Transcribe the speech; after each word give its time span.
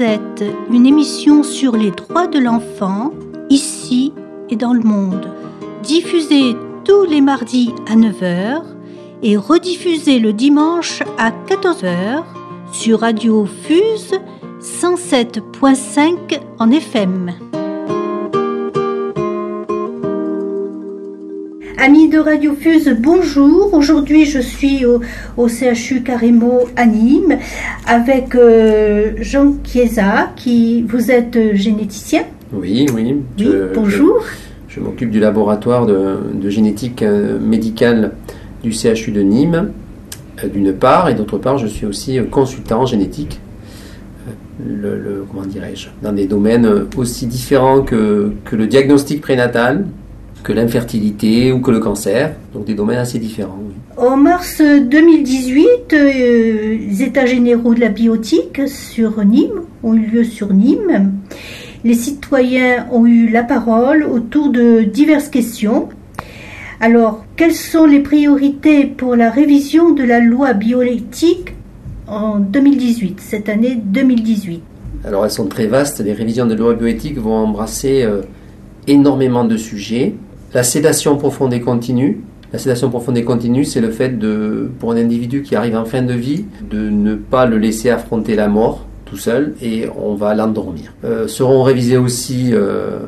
Une 0.00 0.86
émission 0.86 1.44
sur 1.44 1.76
les 1.76 1.92
droits 1.92 2.26
de 2.26 2.40
l'enfant, 2.40 3.12
ici 3.48 4.12
et 4.50 4.56
dans 4.56 4.72
le 4.72 4.82
monde. 4.82 5.30
Diffusée 5.82 6.56
tous 6.84 7.04
les 7.04 7.20
mardis 7.20 7.72
à 7.86 7.94
9h 7.94 8.62
et 9.22 9.36
rediffusée 9.36 10.18
le 10.18 10.32
dimanche 10.32 11.02
à 11.16 11.30
14h 11.30 12.24
sur 12.72 13.00
Radio 13.00 13.46
Fuse 13.46 14.18
107.5 14.60 16.40
en 16.58 16.70
FM. 16.72 17.63
Amis 21.86 22.08
de 22.08 22.18
Radio 22.18 22.54
Fuse, 22.54 22.96
bonjour. 22.98 23.74
Aujourd'hui, 23.74 24.24
je 24.24 24.38
suis 24.38 24.86
au, 24.86 25.48
CHU 25.48 26.02
Carimo 26.02 26.60
à 26.76 26.86
Nîmes 26.86 27.36
avec 27.86 28.34
euh, 28.34 29.12
Jean 29.18 29.52
Chiesa, 29.62 30.30
qui 30.34 30.80
vous 30.80 31.10
êtes 31.10 31.54
généticien. 31.54 32.22
Oui, 32.54 32.86
oui. 32.94 33.20
bonjour. 33.74 34.24
Je, 34.66 34.80
m'occupe 34.80 35.10
du 35.10 35.20
laboratoire 35.20 35.84
de, 35.84 36.48
génétique 36.48 37.02
euh, 37.02 37.38
médicale 37.38 38.12
du 38.62 38.72
CHU 38.72 39.12
de 39.12 39.20
Nîmes, 39.20 39.72
euh, 40.42 40.48
d'une 40.48 40.72
part, 40.72 41.10
et 41.10 41.14
d'autre 41.14 41.36
part, 41.36 41.58
je 41.58 41.66
suis 41.66 41.84
aussi 41.84 42.18
consultant 42.30 42.80
en 42.80 42.86
génétique. 42.86 43.42
Le, 44.66 45.26
comment 45.30 45.44
dirais-je, 45.44 45.88
dans 46.02 46.14
des 46.14 46.26
domaines 46.26 46.86
aussi 46.96 47.26
différents 47.26 47.82
que, 47.82 48.32
que 48.46 48.56
le 48.56 48.66
diagnostic 48.68 49.20
prénatal, 49.20 49.84
que 50.44 50.52
l'infertilité 50.52 51.50
ou 51.52 51.60
que 51.60 51.70
le 51.70 51.80
cancer, 51.80 52.34
donc 52.52 52.66
des 52.66 52.74
domaines 52.74 52.98
assez 52.98 53.18
différents. 53.18 53.58
En 53.96 54.16
mars 54.16 54.60
2018, 54.60 55.66
euh, 55.92 56.78
les 56.88 57.02
États 57.02 57.26
généraux 57.26 57.74
de 57.74 57.80
la 57.80 57.88
biotique 57.88 58.60
sur 58.68 59.24
Nîmes 59.24 59.62
ont 59.82 59.94
eu 59.94 60.06
lieu 60.06 60.24
sur 60.24 60.52
Nîmes. 60.52 61.14
Les 61.82 61.94
citoyens 61.94 62.86
ont 62.92 63.06
eu 63.06 63.28
la 63.28 63.42
parole 63.42 64.04
autour 64.04 64.50
de 64.50 64.82
diverses 64.82 65.28
questions. 65.28 65.88
Alors, 66.80 67.24
quelles 67.36 67.54
sont 67.54 67.86
les 67.86 68.00
priorités 68.00 68.84
pour 68.84 69.16
la 69.16 69.30
révision 69.30 69.92
de 69.92 70.02
la 70.02 70.20
loi 70.20 70.52
bioéthique 70.52 71.54
en 72.06 72.38
2018, 72.38 73.20
cette 73.20 73.48
année 73.48 73.80
2018 73.82 74.62
Alors, 75.06 75.24
elles 75.24 75.30
sont 75.30 75.46
très 75.46 75.66
vastes. 75.66 76.00
Les 76.00 76.12
révisions 76.12 76.44
de 76.44 76.52
la 76.52 76.60
loi 76.60 76.74
bioéthique 76.74 77.16
vont 77.16 77.36
embrasser 77.36 78.02
euh, 78.02 78.20
énormément 78.86 79.44
de 79.44 79.56
sujets. 79.56 80.14
La 80.54 80.62
sédation 80.62 81.16
profonde 81.16 81.52
et 81.52 81.60
continue. 81.60 82.20
La 82.52 82.60
sédation 82.60 82.88
profonde 82.88 83.18
et 83.18 83.24
continue, 83.24 83.64
c'est 83.64 83.80
le 83.80 83.90
fait 83.90 84.16
de, 84.16 84.70
pour 84.78 84.92
un 84.92 84.96
individu 84.96 85.42
qui 85.42 85.56
arrive 85.56 85.76
en 85.76 85.84
fin 85.84 86.02
de 86.02 86.14
vie, 86.14 86.44
de 86.70 86.88
ne 86.88 87.16
pas 87.16 87.44
le 87.44 87.58
laisser 87.58 87.90
affronter 87.90 88.36
la 88.36 88.46
mort 88.46 88.86
tout 89.04 89.16
seul 89.16 89.56
et 89.60 89.86
on 89.96 90.14
va 90.14 90.32
l'endormir. 90.36 90.94
Euh, 91.04 91.26
seront 91.26 91.64
révisés 91.64 91.96
aussi 91.96 92.50
euh, 92.52 93.00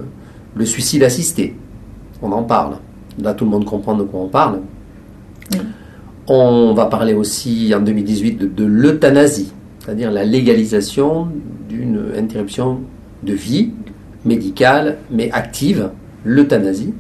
le 0.57 0.67
suicide 0.67 1.05
assisté. 1.05 1.55
On 2.21 2.33
en 2.33 2.43
parle. 2.43 2.79
Là, 3.23 3.33
tout 3.33 3.45
le 3.45 3.53
monde 3.53 3.65
comprend 3.65 3.95
de 3.95 4.03
quoi 4.03 4.21
on 4.23 4.29
parle. 4.29 4.63
On 6.27 6.75
va 6.75 6.87
parler 6.87 7.15
aussi 7.15 7.73
en 7.73 7.81
2018 7.81 8.35
de, 8.35 8.47
de 8.47 8.65
l'euthanasie, 8.65 9.53
c'est-à-dire 9.79 10.11
la 10.11 10.25
légalisation 10.25 11.29
d'une 11.69 12.07
interruption 12.19 12.81
de 13.23 13.33
vie 13.33 13.71
médicale 14.25 14.99
mais 15.13 15.31
active, 15.31 15.91
l'euthanasie. 16.25 16.93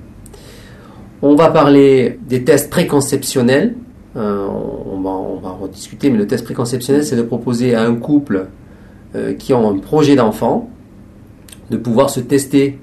On 1.28 1.34
va 1.34 1.50
parler 1.50 2.20
des 2.28 2.44
tests 2.44 2.70
préconceptionnels. 2.70 3.74
Euh, 4.16 4.46
on, 4.46 5.00
va, 5.00 5.10
on, 5.10 5.40
va, 5.40 5.50
rediscuter, 5.60 6.08
mais 6.08 6.18
le 6.18 6.28
test 6.28 6.44
préconceptionnel, 6.44 7.04
c'est 7.04 7.16
de 7.16 7.22
proposer 7.22 7.74
à 7.74 7.82
un 7.82 7.96
couple 7.96 8.46
euh, 9.16 9.34
qui 9.34 9.52
ont 9.52 9.68
un 9.68 9.78
projet 9.78 10.14
d'enfant 10.14 10.70
de 11.72 11.76
pouvoir 11.78 12.10
se 12.10 12.20
tester 12.20 12.78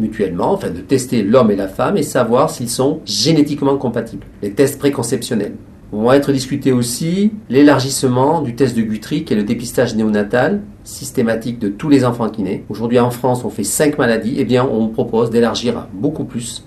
mutuellement, 0.00 0.52
enfin 0.52 0.70
de 0.70 0.80
tester 0.80 1.22
l'homme 1.22 1.52
et 1.52 1.56
la 1.56 1.68
femme 1.68 1.96
et 1.96 2.02
savoir 2.02 2.50
s'ils 2.50 2.70
sont 2.70 3.02
génétiquement 3.04 3.76
compatibles. 3.76 4.26
Les 4.42 4.50
tests 4.50 4.80
préconceptionnels. 4.80 5.54
On 5.92 6.02
va 6.02 6.16
être 6.16 6.32
discuté 6.32 6.72
aussi 6.72 7.30
l'élargissement 7.48 8.42
du 8.42 8.56
test 8.56 8.76
de 8.76 8.82
Guthrie, 8.82 9.22
qui 9.22 9.32
est 9.32 9.36
le 9.36 9.44
dépistage 9.44 9.94
néonatal 9.94 10.62
systématique 10.82 11.60
de 11.60 11.68
tous 11.68 11.88
les 11.88 12.04
enfants 12.04 12.30
qui 12.30 12.42
naissent. 12.42 12.62
Aujourd'hui 12.68 12.98
en 12.98 13.12
France, 13.12 13.44
on 13.44 13.50
fait 13.50 13.62
5 13.62 13.96
maladies, 13.96 14.34
eh 14.38 14.44
bien 14.44 14.68
on 14.68 14.88
propose 14.88 15.30
d'élargir 15.30 15.86
beaucoup 15.94 16.24
plus 16.24 16.65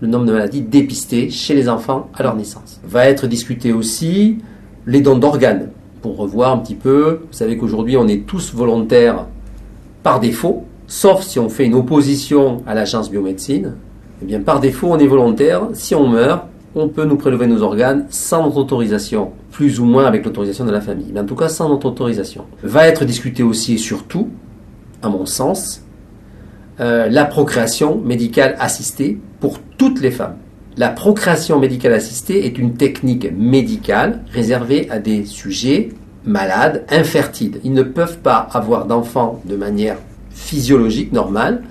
le 0.00 0.08
nombre 0.08 0.26
de 0.26 0.32
maladies 0.32 0.62
dépistées 0.62 1.30
chez 1.30 1.54
les 1.54 1.68
enfants 1.68 2.08
à 2.14 2.22
leur 2.22 2.36
naissance. 2.36 2.80
Va 2.84 3.08
être 3.08 3.26
discuté 3.26 3.72
aussi 3.72 4.38
les 4.86 5.00
dons 5.00 5.18
d'organes, 5.18 5.70
pour 6.00 6.16
revoir 6.16 6.52
un 6.52 6.58
petit 6.58 6.74
peu. 6.74 7.20
Vous 7.30 7.36
savez 7.36 7.56
qu'aujourd'hui, 7.56 7.96
on 7.96 8.08
est 8.08 8.26
tous 8.26 8.54
volontaires 8.54 9.26
par 10.02 10.20
défaut, 10.20 10.64
sauf 10.86 11.22
si 11.22 11.38
on 11.38 11.48
fait 11.48 11.66
une 11.66 11.74
opposition 11.74 12.62
à 12.66 12.74
l'agence 12.74 13.10
biomédecine. 13.10 13.74
Eh 14.22 14.24
bien, 14.24 14.40
par 14.40 14.60
défaut, 14.60 14.88
on 14.90 14.98
est 14.98 15.06
volontaire. 15.06 15.68
Si 15.74 15.94
on 15.94 16.08
meurt, 16.08 16.44
on 16.74 16.88
peut 16.88 17.04
nous 17.04 17.16
prélever 17.16 17.46
nos 17.46 17.62
organes 17.62 18.06
sans 18.10 18.44
notre 18.44 18.58
autorisation, 18.58 19.32
plus 19.50 19.80
ou 19.80 19.84
moins 19.84 20.06
avec 20.06 20.24
l'autorisation 20.24 20.64
de 20.64 20.70
la 20.70 20.80
famille, 20.80 21.10
mais 21.12 21.20
en 21.20 21.26
tout 21.26 21.34
cas 21.34 21.48
sans 21.48 21.68
notre 21.68 21.86
autorisation. 21.86 22.44
Va 22.62 22.86
être 22.86 23.04
discuté 23.04 23.42
aussi 23.42 23.74
et 23.74 23.78
surtout, 23.78 24.28
à 25.02 25.08
mon 25.08 25.26
sens, 25.26 25.82
euh, 26.80 27.08
la 27.08 27.24
procréation 27.24 27.96
médicale 27.96 28.56
assistée 28.60 29.18
pour 29.40 29.58
toutes 29.78 30.00
les 30.00 30.10
femmes. 30.10 30.36
La 30.76 30.90
procréation 30.90 31.58
médicale 31.58 31.92
assistée 31.92 32.46
est 32.46 32.56
une 32.56 32.74
technique 32.74 33.28
médicale 33.36 34.22
réservée 34.32 34.88
à 34.90 35.00
des 35.00 35.24
sujets 35.24 35.88
malades, 36.24 36.84
infertiles. 36.90 37.60
Ils 37.64 37.72
ne 37.72 37.82
peuvent 37.82 38.18
pas 38.18 38.48
avoir 38.52 38.86
d'enfants 38.86 39.40
de 39.44 39.56
manière 39.56 39.96
physiologique, 40.30 41.12
normale, 41.12 41.62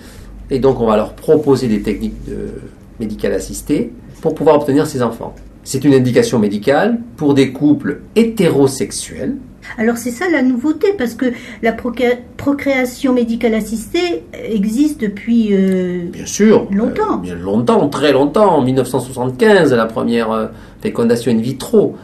et 0.50 0.59
donc 0.59 0.81
on 0.81 0.88
va 0.88 0.97
leur 0.97 1.13
proposer 1.13 1.67
des 1.67 1.81
techniques 1.81 2.25
de 2.25 2.62
médicales 3.00 3.34
assistées 3.34 3.94
pour 4.22 4.35
pouvoir 4.35 4.57
obtenir 4.57 4.88
ces 4.88 5.01
enfants. 5.01 5.34
C'est 5.63 5.85
une 5.85 5.94
indication 5.94 6.40
médicale 6.40 7.00
pour 7.16 7.34
des 7.34 7.51
couples 7.51 8.01
hétérosexuels 8.16 9.38
alors 9.78 9.97
c'est 9.97 10.11
ça 10.11 10.25
la 10.31 10.41
nouveauté, 10.41 10.94
parce 10.97 11.13
que 11.13 11.25
la 11.61 11.73
procréation 11.73 13.13
médicale 13.13 13.53
assistée 13.53 14.23
existe 14.33 15.01
depuis 15.01 15.50
euh, 15.51 16.03
bien 16.11 16.25
sûr, 16.25 16.67
longtemps. 16.72 17.16
Euh, 17.16 17.22
bien 17.22 17.35
longtemps, 17.35 17.88
très 17.89 18.11
longtemps. 18.11 18.57
En 18.57 18.61
1975, 18.61 19.73
la 19.73 19.85
première 19.85 20.31
euh, 20.31 20.47
fécondation 20.81 21.31
in 21.31 21.38
vitro, 21.38 21.95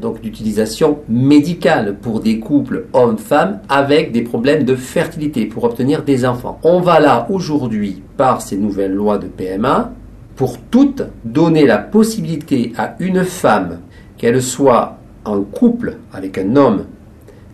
donc 0.00 0.20
d'utilisation 0.20 0.98
médicale 1.08 1.96
pour 2.00 2.20
des 2.20 2.38
couples 2.38 2.84
hommes-femmes 2.92 3.58
avec 3.68 4.12
des 4.12 4.22
problèmes 4.22 4.62
de 4.62 4.76
fertilité 4.76 5.46
pour 5.46 5.64
obtenir 5.64 6.04
des 6.04 6.24
enfants. 6.24 6.60
On 6.62 6.78
va 6.78 7.00
là 7.00 7.26
aujourd'hui, 7.28 8.02
par 8.16 8.40
ces 8.40 8.56
nouvelles 8.56 8.94
lois 8.94 9.18
de 9.18 9.26
PMA, 9.26 9.90
pour 10.36 10.58
toutes 10.70 11.02
donner 11.24 11.66
la 11.66 11.78
possibilité 11.78 12.72
à 12.78 12.94
une 13.00 13.24
femme, 13.24 13.80
qu'elle 14.16 14.40
soit 14.40 14.95
en 15.26 15.42
couple 15.42 15.96
avec 16.12 16.38
un 16.38 16.56
homme, 16.56 16.86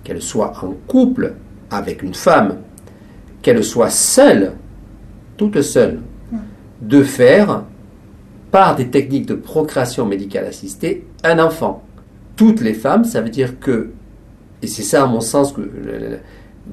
qu'elle 0.05 0.23
soit 0.23 0.53
en 0.63 0.75
couple 0.87 1.35
avec 1.71 2.03
une 2.03 2.15
femme, 2.15 2.57
qu'elle 3.41 3.63
soit 3.65 3.91
seule, 3.91 4.53
toute 5.37 5.63
seule, 5.63 6.01
de 6.81 7.03
faire, 7.03 7.65
par 8.51 8.77
des 8.77 8.89
techniques 8.89 9.27
de 9.27 9.35
procréation 9.35 10.05
médicale 10.05 10.45
assistée, 10.45 11.07
un 11.25 11.39
enfant. 11.39 11.83
Toutes 12.37 12.61
les 12.61 12.75
femmes, 12.75 13.05
ça 13.05 13.21
veut 13.21 13.31
dire 13.31 13.59
que, 13.59 13.91
et 14.61 14.67
c'est 14.67 14.83
ça 14.83 15.05
à 15.05 15.07
mon 15.07 15.21
sens 15.21 15.53
que 15.53 15.63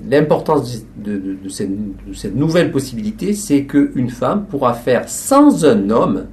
l'importance 0.09 0.83
de, 0.97 1.37
cette, 1.49 1.71
de, 2.05 2.13
cette, 2.13 2.35
nouvelle 2.35 2.71
possibilité, 2.71 3.33
c'est 3.33 3.63
qu'une 3.63 4.09
femme 4.09 4.45
pourra 4.45 4.73
faire 4.73 5.07
sans 5.07 5.65
un 5.65 5.89
homme 5.89 6.25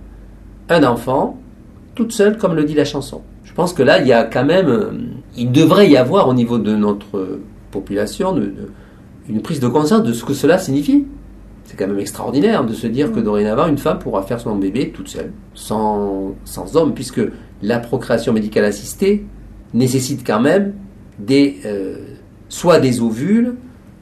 un 0.68 0.82
enfant, 0.82 1.38
toute 1.94 2.12
seule, 2.12 2.36
comme 2.36 2.54
le 2.54 2.64
dit 2.64 2.74
la 2.74 2.84
chanson. 2.84 3.22
Je 3.46 3.52
pense 3.54 3.72
que 3.72 3.82
là, 3.82 4.00
il 4.00 4.06
y 4.06 4.12
a 4.12 4.24
quand 4.24 4.44
même, 4.44 4.68
euh, 4.68 4.90
il 5.36 5.50
devrait 5.50 5.88
y 5.88 5.96
avoir 5.96 6.28
au 6.28 6.34
niveau 6.34 6.58
de 6.58 6.76
notre 6.76 7.40
population 7.70 8.38
une 9.28 9.40
prise 9.40 9.60
de 9.60 9.68
conscience 9.68 10.02
de 10.02 10.12
ce 10.12 10.24
que 10.24 10.34
cela 10.34 10.58
signifie. 10.58 11.06
C'est 11.64 11.76
quand 11.76 11.86
même 11.88 11.98
extraordinaire 11.98 12.64
de 12.64 12.74
se 12.74 12.86
dire 12.86 13.12
que 13.12 13.18
dorénavant, 13.18 13.66
une 13.66 13.78
femme 13.78 13.98
pourra 13.98 14.22
faire 14.22 14.40
son 14.40 14.56
bébé 14.56 14.90
toute 14.90 15.08
seule, 15.08 15.32
sans, 15.54 16.34
sans 16.44 16.76
homme, 16.76 16.92
puisque 16.94 17.22
la 17.62 17.78
procréation 17.78 18.32
médicale 18.32 18.64
assistée 18.66 19.24
nécessite 19.74 20.24
quand 20.26 20.40
même 20.40 20.74
des, 21.18 21.56
euh, 21.64 21.96
soit 22.48 22.78
des 22.78 23.00
ovules, 23.00 23.54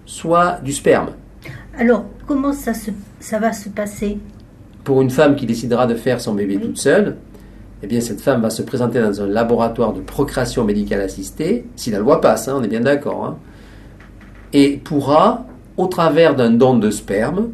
soit 0.05 0.59
du 0.63 0.73
sperme. 0.73 1.11
Alors, 1.79 2.05
comment 2.27 2.53
ça, 2.53 2.73
ça 3.21 3.39
va 3.39 3.53
se 3.53 3.69
passer? 3.69 4.19
Pour 4.83 5.01
une 5.01 5.11
femme 5.11 5.37
qui 5.37 5.47
décidera 5.47 5.87
de 5.87 5.95
faire 5.95 6.21
son 6.21 6.35
bébé 6.35 6.59
toute 6.59 6.77
seule, 6.79 7.17
eh 7.83 7.87
bien, 7.87 8.01
cette 8.01 8.21
femme 8.21 8.41
va 8.41 8.51
se 8.51 8.63
présenter 8.63 9.01
dans 9.01 9.21
un 9.21 9.27
laboratoire 9.27 9.93
de 9.93 10.01
procréation 10.01 10.65
médicale 10.65 11.01
assistée, 11.01 11.67
si 11.77 11.91
la 11.91 11.99
loi 11.99 12.21
passe, 12.21 12.49
hein, 12.49 12.57
on 12.59 12.63
est 12.63 12.69
bien 12.69 12.81
d'accord, 12.81 13.25
hein, 13.25 13.37
et 14.53 14.81
pourra, 14.83 15.47
au 15.77 15.87
travers 15.87 16.37
d'un 16.37 16.51
don 16.51 16.79
de 16.79 16.91
sperme, 16.91 17.49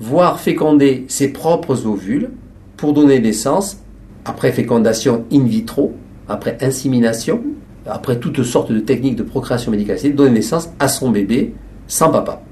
voir 0.00 0.40
féconder 0.40 1.04
ses 1.08 1.32
propres 1.32 1.86
ovules 1.86 2.30
pour 2.76 2.92
donner 2.92 3.20
naissance, 3.20 3.78
après 4.24 4.52
fécondation 4.52 5.24
in 5.32 5.44
vitro, 5.44 5.94
après 6.28 6.58
insémination, 6.60 7.42
après 7.86 8.18
toutes 8.18 8.42
sortes 8.42 8.72
de 8.72 8.80
techniques 8.80 9.16
de 9.16 9.22
procréation 9.22 9.70
médicale 9.70 9.94
assistée, 9.96 10.14
donner 10.14 10.32
naissance 10.32 10.70
à 10.78 10.88
son 10.88 11.10
bébé 11.10 11.54
sans 11.86 12.10
papa. 12.10 12.42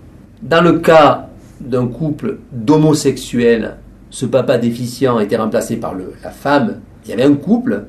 Dans 0.43 0.63
le 0.63 0.79
cas 0.79 1.29
d'un 1.61 1.87
couple 1.87 2.39
d'homosexuels, 2.53 3.77
ce 4.11 4.27
papa 4.27 4.59
déficient 4.59 5.21
était 5.21 5.37
remplacé 5.37 5.77
par 5.77 5.95
le, 5.95 6.15
la 6.23 6.31
femme, 6.31 6.81
il 7.05 7.11
y 7.11 7.13
avait 7.13 7.25
un 7.25 7.35
couple, 7.35 7.85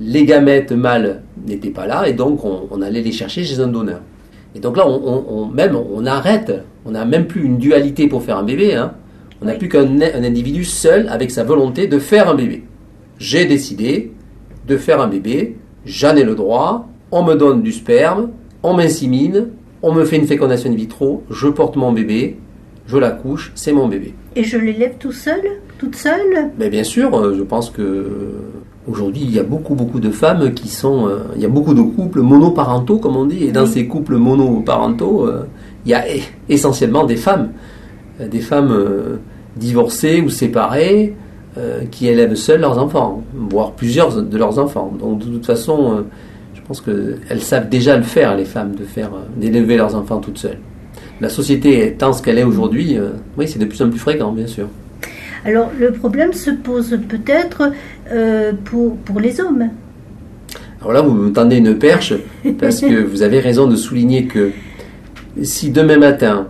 les 0.00 0.24
gamètes 0.24 0.72
mâles 0.72 1.22
n'étaient 1.46 1.70
pas 1.70 1.86
là, 1.86 2.08
et 2.08 2.12
donc 2.12 2.40
on, 2.44 2.82
allait 2.82 3.02
les 3.02 3.12
chercher 3.12 3.44
chez 3.44 3.60
un 3.60 3.68
donneur. 3.68 4.00
Et 4.54 4.60
donc 4.60 4.76
là, 4.76 4.86
on, 4.86 5.46
même, 5.46 5.76
on 5.76 6.04
arrête, 6.04 6.52
on 6.84 6.90
n'a 6.90 7.04
même 7.04 7.26
plus 7.26 7.44
une 7.44 7.58
dualité 7.58 8.08
pour 8.08 8.22
faire 8.22 8.36
un 8.38 8.42
bébé, 8.42 8.74
hein. 8.74 8.94
on 9.40 9.46
n'a 9.46 9.54
plus 9.54 9.68
qu'un 9.68 10.00
individu 10.00 10.64
seul 10.64 11.08
avec 11.08 11.30
sa 11.30 11.44
volonté 11.44 11.86
de 11.86 11.98
faire 11.98 12.28
un 12.28 12.34
bébé. 12.34 12.64
J'ai 13.18 13.46
décidé 13.46 14.12
de 14.66 14.76
faire 14.76 15.00
un 15.00 15.08
bébé, 15.08 15.56
j'en 15.86 16.16
ai 16.16 16.24
le 16.24 16.34
droit, 16.34 16.88
on 17.10 17.22
me 17.22 17.34
donne 17.34 17.62
du 17.62 17.72
sperme, 17.72 18.30
on 18.62 18.74
m'insémine, 18.74 19.48
on 19.82 19.92
me 19.92 20.04
fait 20.04 20.16
une 20.16 20.26
fécondation 20.26 20.70
in 20.70 20.74
vitro, 20.74 21.24
je 21.30 21.48
porte 21.48 21.76
mon 21.76 21.92
bébé, 21.92 22.36
je 22.86 22.96
l'accouche, 22.96 23.52
c'est 23.54 23.72
mon 23.72 23.88
bébé. 23.88 24.14
Et 24.36 24.44
je 24.44 24.58
l'élève 24.58 24.96
tout 24.98 25.12
seul? 25.12 25.40
Toute 25.82 25.96
seule 25.96 26.52
Mais 26.58 26.70
Bien 26.70 26.84
sûr, 26.84 27.12
euh, 27.12 27.34
je 27.36 27.42
pense 27.42 27.68
que 27.68 28.06
aujourd'hui 28.86 29.22
il 29.24 29.34
y 29.34 29.40
a 29.40 29.42
beaucoup 29.42 29.74
beaucoup 29.74 29.98
de 29.98 30.10
femmes 30.10 30.54
qui 30.54 30.68
sont... 30.68 31.08
Euh, 31.08 31.18
il 31.34 31.42
y 31.42 31.44
a 31.44 31.48
beaucoup 31.48 31.74
de 31.74 31.82
couples 31.82 32.20
monoparentaux 32.20 32.98
comme 32.98 33.16
on 33.16 33.24
dit, 33.24 33.42
et 33.42 33.50
dans 33.50 33.66
ces 33.66 33.88
couples 33.88 34.14
monoparentaux, 34.14 35.26
euh, 35.26 35.44
il 35.84 35.90
y 35.90 35.94
a 35.94 36.04
essentiellement 36.48 37.02
des 37.04 37.16
femmes. 37.16 37.50
Des 38.20 38.38
femmes 38.40 38.72
divorcées 39.56 40.20
ou 40.20 40.28
séparées 40.28 41.16
qui 41.90 42.06
élèvent 42.06 42.36
seules 42.36 42.60
leurs 42.60 42.78
enfants, 42.78 43.24
voire 43.34 43.72
plusieurs 43.72 44.22
de 44.22 44.38
leurs 44.38 44.60
enfants. 44.60 44.92
Donc 45.00 45.18
de 45.18 45.24
toute 45.24 45.46
façon 45.46 46.04
je 46.54 46.60
pense 46.60 46.80
qu'elles 46.80 47.42
savent 47.42 47.68
déjà 47.68 47.96
le 47.96 48.04
faire, 48.04 48.36
les 48.36 48.44
femmes, 48.44 48.76
de 48.76 48.84
faire, 48.84 49.10
d'élever 49.36 49.76
leurs 49.76 49.96
enfants 49.96 50.20
toutes 50.20 50.38
seules. 50.38 50.58
La 51.20 51.28
société 51.28 51.86
étant 51.86 52.12
ce 52.12 52.22
qu'elle 52.22 52.38
est 52.38 52.44
aujourd'hui, 52.44 52.96
euh, 52.96 53.10
oui, 53.36 53.48
c'est 53.48 53.58
de 53.58 53.64
plus 53.64 53.82
en 53.82 53.90
plus 53.90 53.98
fréquent, 53.98 54.32
bien 54.32 54.46
sûr. 54.46 54.68
Alors, 55.44 55.70
le 55.78 55.92
problème 55.92 56.32
se 56.32 56.50
pose 56.50 56.98
peut-être 57.08 57.72
euh, 58.10 58.52
pour, 58.64 58.96
pour 58.96 59.20
les 59.20 59.40
hommes. 59.40 59.70
Alors 60.80 60.92
là, 60.92 61.02
vous 61.02 61.12
me 61.12 61.32
tendez 61.32 61.56
une 61.56 61.78
perche, 61.78 62.14
parce 62.58 62.80
que 62.80 63.02
vous 63.02 63.22
avez 63.22 63.40
raison 63.40 63.66
de 63.66 63.76
souligner 63.76 64.26
que 64.26 64.52
si 65.42 65.70
demain 65.70 65.98
matin, 65.98 66.48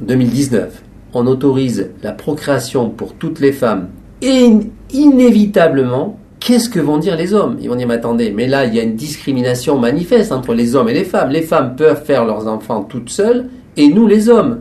2019, 0.00 0.82
on 1.14 1.26
autorise 1.26 1.90
la 2.02 2.12
procréation 2.12 2.90
pour 2.90 3.14
toutes 3.14 3.40
les 3.40 3.52
femmes, 3.52 3.88
et 4.22 4.50
inévitablement, 4.92 6.18
qu'est-ce 6.40 6.68
que 6.68 6.80
vont 6.80 6.98
dire 6.98 7.16
les 7.16 7.34
hommes? 7.34 7.56
Ils 7.60 7.68
vont 7.68 7.76
dire, 7.76 7.88
mais 7.88 7.94
attendez, 7.94 8.30
mais 8.30 8.46
là, 8.46 8.66
il 8.66 8.74
y 8.74 8.80
a 8.80 8.82
une 8.82 8.96
discrimination 8.96 9.78
manifeste 9.78 10.32
entre 10.32 10.54
les 10.54 10.74
hommes 10.74 10.88
et 10.88 10.94
les 10.94 11.04
femmes. 11.04 11.30
Les 11.30 11.42
femmes 11.42 11.76
peuvent 11.76 12.04
faire 12.04 12.24
leurs 12.24 12.46
enfants 12.46 12.82
toutes 12.82 13.10
seules, 13.10 13.46
et 13.76 13.88
nous, 13.88 14.06
les 14.06 14.28
hommes. 14.28 14.60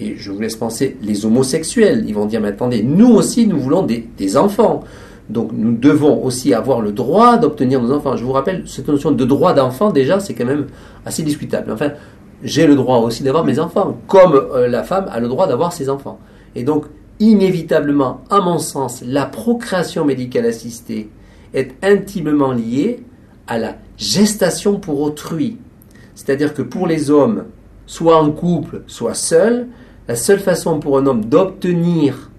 Et 0.00 0.16
je 0.16 0.30
vous 0.32 0.40
laisse 0.40 0.56
penser, 0.56 0.96
les 1.02 1.26
homosexuels, 1.26 2.04
ils 2.06 2.14
vont 2.14 2.24
dire, 2.24 2.40
mais 2.40 2.48
attendez, 2.48 2.82
nous 2.82 3.12
aussi, 3.12 3.46
nous 3.46 3.58
voulons 3.58 3.82
des, 3.82 4.36
enfants. 4.36 4.82
Donc 5.28 5.50
nous 5.52 5.76
devons 5.76 6.24
aussi 6.24 6.54
avoir 6.54 6.80
le 6.80 6.90
droit 6.90 7.36
d'obtenir 7.36 7.80
nos 7.82 7.92
enfants. 7.92 8.16
Je 8.16 8.24
vous 8.24 8.32
rappelle, 8.32 8.64
cette 8.66 8.88
notion 8.88 9.12
de 9.12 9.24
droit 9.24 9.52
d'enfant, 9.52 9.92
déjà, 9.92 10.18
c'est 10.18 10.34
quand 10.34 10.46
même 10.46 10.66
assez 11.04 11.22
discutable. 11.22 11.70
Enfin, 11.70 11.90
j'ai 12.42 12.66
le 12.66 12.74
droit 12.74 12.98
aussi 12.98 13.22
d'avoir 13.22 13.44
mes 13.44 13.58
enfants, 13.58 13.98
comme 14.06 14.34
euh, 14.34 14.66
la 14.66 14.82
femme 14.82 15.06
a 15.12 15.20
le 15.20 15.28
droit 15.28 15.46
d'avoir 15.46 15.72
ses 15.72 15.90
enfants. 15.90 16.18
Et 16.54 16.64
donc, 16.64 16.86
inévitablement, 17.20 18.22
à 18.30 18.40
mon 18.40 18.58
sens, 18.58 19.02
la 19.06 19.26
procréation 19.26 20.06
médicale 20.06 20.46
assistée 20.46 21.10
est 21.52 21.72
intimement 21.82 22.52
liée 22.52 23.04
à 23.46 23.58
la 23.58 23.76
gestation 23.98 24.80
pour 24.80 25.00
autrui. 25.02 25.58
C'est-à-dire 26.14 26.54
que 26.54 26.62
pour 26.62 26.86
les 26.86 27.10
hommes, 27.10 27.44
soit 27.86 28.22
en 28.22 28.30
couple, 28.30 28.82
soit 28.86 29.14
seul, 29.14 29.66
la 30.08 30.16
seule 30.16 30.40
façon 30.40 30.80
pour 30.80 30.98
un 30.98 31.06
homme 31.06 31.24
d'obtenir 31.26 32.30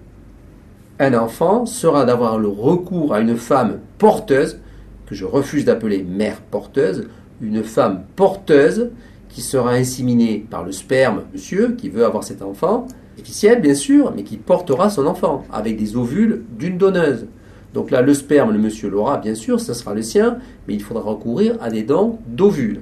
un 0.98 1.14
enfant 1.14 1.66
sera 1.66 2.04
d'avoir 2.04 2.38
le 2.38 2.48
recours 2.48 3.12
à 3.12 3.20
une 3.20 3.36
femme 3.36 3.80
porteuse, 3.98 4.60
que 5.06 5.14
je 5.14 5.24
refuse 5.24 5.64
d'appeler 5.64 6.04
mère 6.04 6.40
porteuse, 6.40 7.08
une 7.40 7.64
femme 7.64 8.04
porteuse 8.14 8.90
qui 9.28 9.40
sera 9.40 9.72
inséminée 9.72 10.46
par 10.48 10.62
le 10.62 10.70
sperme, 10.70 11.22
monsieur, 11.32 11.74
qui 11.76 11.88
veut 11.88 12.04
avoir 12.04 12.22
cet 12.22 12.40
enfant, 12.40 12.86
officiel 13.18 13.60
bien 13.60 13.74
sûr, 13.74 14.12
mais 14.14 14.22
qui 14.22 14.36
portera 14.36 14.90
son 14.90 15.06
enfant, 15.06 15.44
avec 15.52 15.76
des 15.76 15.96
ovules 15.96 16.44
d'une 16.56 16.78
donneuse. 16.78 17.26
Donc 17.74 17.90
là, 17.90 18.02
le 18.02 18.14
sperme, 18.14 18.52
le 18.52 18.58
monsieur 18.58 18.90
l'aura, 18.90 19.16
bien 19.16 19.34
sûr, 19.34 19.58
ce 19.58 19.72
sera 19.72 19.94
le 19.94 20.02
sien, 20.02 20.38
mais 20.68 20.74
il 20.74 20.82
faudra 20.82 21.02
recourir 21.02 21.56
à 21.60 21.70
des 21.70 21.82
dons 21.82 22.18
d'ovules. 22.26 22.80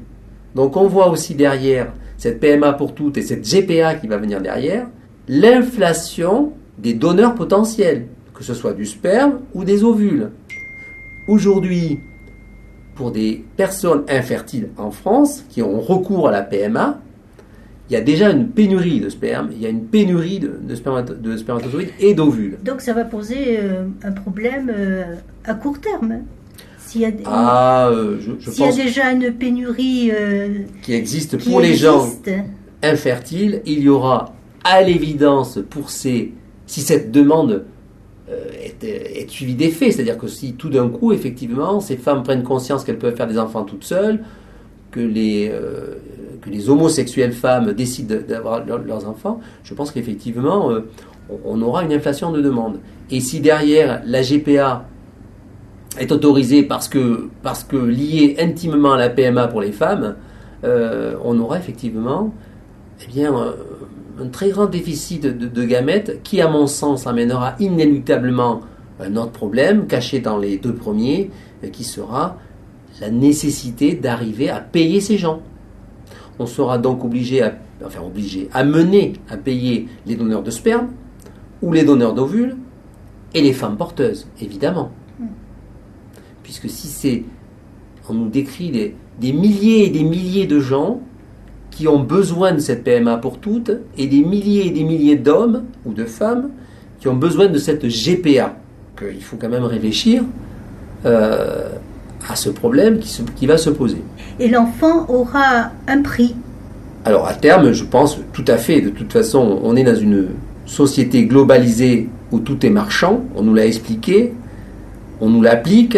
Donc 0.54 0.76
on 0.76 0.88
voit 0.88 1.08
aussi 1.08 1.34
derrière 1.34 1.92
cette 2.20 2.38
PMA 2.38 2.75
pour 2.75 2.94
toutes 2.94 3.17
et 3.17 3.22
cette 3.22 3.50
GPA 3.50 3.94
qui 3.94 4.06
va 4.06 4.19
venir 4.19 4.43
derrière, 4.43 4.87
l'inflation 5.26 6.52
des 6.76 6.93
donneurs 6.93 7.34
potentiels, 7.34 8.08
que 8.34 8.44
ce 8.44 8.52
soit 8.52 8.75
du 8.75 8.84
sperme 8.84 9.40
ou 9.55 9.64
des 9.64 9.84
ovules. 9.84 10.28
Aujourd'hui, 11.28 11.99
pour 12.94 13.11
des 13.11 13.43
personnes 13.56 14.02
infertiles 14.06 14.69
en 14.76 14.90
France 14.90 15.46
qui 15.49 15.62
ont 15.62 15.81
recours 15.81 16.28
à 16.28 16.31
la 16.31 16.43
PMA, 16.43 17.00
il 17.88 17.94
y 17.94 17.96
a 17.96 18.02
déjà 18.02 18.28
une 18.28 18.49
pénurie 18.49 19.00
de 19.00 19.08
sperme, 19.08 19.49
il 19.52 19.62
y 19.62 19.64
a 19.64 19.70
une 19.70 19.87
pénurie 19.87 20.40
de, 20.40 20.61
de, 20.62 20.75
spermatozoïdes 20.75 21.93
et 22.00 22.12
d'ovules. 22.12 22.58
Donc 22.62 22.82
ça 22.82 22.93
va 22.93 23.06
poser 23.06 23.58
euh, 23.61 23.84
un 24.02 24.12
problème 24.12 24.70
euh, 24.70 25.14
à 25.46 25.55
court 25.55 25.81
terme. 25.81 26.20
S'il 26.90 27.02
y 27.02 27.04
a, 27.04 27.10
ah, 27.25 27.88
euh, 27.88 28.19
y 28.58 28.62
a 28.62 28.72
déjà 28.72 29.12
une 29.12 29.32
pénurie 29.32 30.10
qui 30.82 30.92
existe 30.92 31.37
pour 31.38 31.60
les 31.60 31.75
gens 31.76 32.08
infertiles, 32.82 33.62
il 33.64 33.81
y 33.81 33.88
aura 33.88 34.34
à 34.64 34.82
l'évidence 34.82 35.58
pour 35.70 35.90
ces 35.90 36.32
si 36.66 36.81
cette 36.81 37.12
demande 37.12 37.64
est, 38.28 38.84
est, 38.84 39.31
suivie 39.31 39.54
des 39.54 39.70
faits, 39.70 39.92
c'est-à-dire 39.92 40.19
que 40.19 40.26
si 40.26 40.54
tout 40.54 40.69
d'un 40.69 40.88
coup 40.88 41.12
effectivement 41.12 41.81
ces 41.81 41.96
femmes 41.96 42.22
prennent 42.22 42.42
conscience 42.42 42.84
qu'elles 42.84 42.98
peuvent 42.98 43.16
faire 43.16 43.28
des 43.28 43.38
enfants 43.38 43.64
toutes 43.64 43.84
seules, 43.84 44.25
que 44.90 45.00
les 45.00 45.52
que 46.40 46.50
les 46.50 46.69
homosexuelles 46.69 47.32
femmes 47.32 47.72
décident 47.72 48.16
d'avoir 48.26 48.64
leurs 48.64 49.08
enfants, 49.08 49.40
je 49.62 49.75
pense 49.75 49.90
qu'effectivement, 49.90 50.70
euh, 50.70 50.88
on 51.44 51.60
aura 51.62 51.84
une 51.84 51.92
inflation 51.92 52.32
de 52.32 52.40
demande. 52.40 52.78
Et 53.10 53.20
si 53.20 53.40
derrière 53.40 54.02
la 54.04 54.22
GPA 54.22 54.87
est 55.99 56.12
autorisée 56.12 56.62
parce 56.62 56.88
que, 56.88 57.28
parce 57.42 57.64
que 57.64 57.76
liée 57.76 58.37
intimement 58.38 58.92
à 58.92 58.99
la 58.99 59.11
PMA 59.11 59.49
pour 59.49 59.61
les 59.61 59.73
femmes, 59.73 60.16
euh, 60.64 61.14
on 61.25 61.38
aura 61.38 61.59
effectivement 61.59 62.32
eh 63.00 63.26
euh, 63.26 63.52
un 64.20 64.28
très 64.28 64.50
grand 64.50 64.66
déficit 64.66 65.23
de, 65.23 65.64
gamètes 65.64 66.23
qui, 66.23 66.40
à 66.40 66.49
mon 66.49 66.66
sens, 66.66 67.06
amènera 67.06 67.56
inéluctablement 67.59 68.61
un 69.00 69.16
autre 69.16 69.32
problème 69.32 69.87
caché 69.87 70.20
dans 70.20 70.37
les 70.37 70.59
deux 70.59 70.75
premiers, 70.75 71.30
qui 71.73 71.85
sera 71.85 72.37
la 73.00 73.11
nécessité 73.11 73.94
d'arriver 73.94 74.50
à 74.50 74.61
payer 74.61 75.00
ces 75.00 75.16
gens. 75.16 75.40
On 76.38 76.47
sera 76.47 76.78
donc 76.78 77.04
obligé 77.04 77.42
à, 77.42 77.54
enfin 77.85 78.00
obligé, 78.02 78.49
à 78.52 78.64
mener 78.64 79.14
à 79.30 79.37
payer 79.37 79.88
les 80.06 80.16
donneurs 80.16 80.42
de 80.42 80.50
sperme 80.50 80.88
ou 81.62 81.73
les 81.73 81.85
donneurs 81.85 82.14
d'ovules 82.14 82.56
et 83.35 83.42
les 83.42 83.52
femmes 83.52 83.76
porteuses, 83.76 84.26
évidemment. 84.40 84.90
Puisque 86.50 86.69
si 86.69 86.88
c'est, 86.88 87.23
on 88.09 88.14
nous 88.14 88.28
décrit 88.28 88.73
des, 88.73 88.97
des 89.21 89.33
milliers 89.33 89.87
et 89.87 89.90
des 89.90 90.02
milliers 90.02 90.49
de 90.49 90.59
gens 90.59 91.00
qui 91.71 91.87
ont 91.87 92.00
besoin 92.00 92.50
de 92.50 92.59
cette 92.59 92.83
PMA 92.83 93.19
pour 93.19 93.38
toutes 93.38 93.71
et 93.97 94.09
des 94.09 94.23
milliers 94.23 94.66
et 94.66 94.71
des 94.71 94.83
milliers 94.83 95.14
d'hommes 95.14 95.62
ou 95.87 95.92
de 95.92 96.04
femmes 96.04 96.50
qui 96.99 97.07
ont 97.07 97.14
besoin 97.14 97.47
de 97.47 97.57
cette 97.57 97.87
GPA. 97.87 98.57
Il 99.00 99.23
faut 99.23 99.37
quand 99.37 99.49
même 99.49 99.62
réfléchir 99.62 100.25
euh, 101.07 101.69
à 102.28 102.35
ce 102.35 102.50
problème 102.50 102.99
qui, 102.99 103.23
qui 103.37 103.47
va 103.47 103.57
se 103.57 103.71
poser 103.71 104.02
et 104.40 104.49
l'enfant 104.49 105.09
aura 105.09 105.71
un 105.87 106.02
prix. 106.02 106.35
Alors 107.04 107.28
à 107.28 107.35
terme, 107.35 107.71
je 107.71 107.85
pense 107.85 108.19
tout 108.33 108.45
à 108.49 108.57
fait. 108.57 108.80
De 108.80 108.90
toute 108.90 109.12
façon, 109.12 109.61
on 109.62 109.76
est 109.76 109.85
dans 109.85 109.95
une 109.95 110.30
société 110.66 111.26
globalisée 111.26 112.09
où 112.33 112.40
tout 112.40 112.66
est 112.66 112.71
marchand. 112.71 113.21
On 113.37 113.42
nous 113.45 113.54
l'a 113.54 113.66
expliqué, 113.66 114.33
on 115.21 115.30
nous 115.30 115.42
l'applique, 115.42 115.97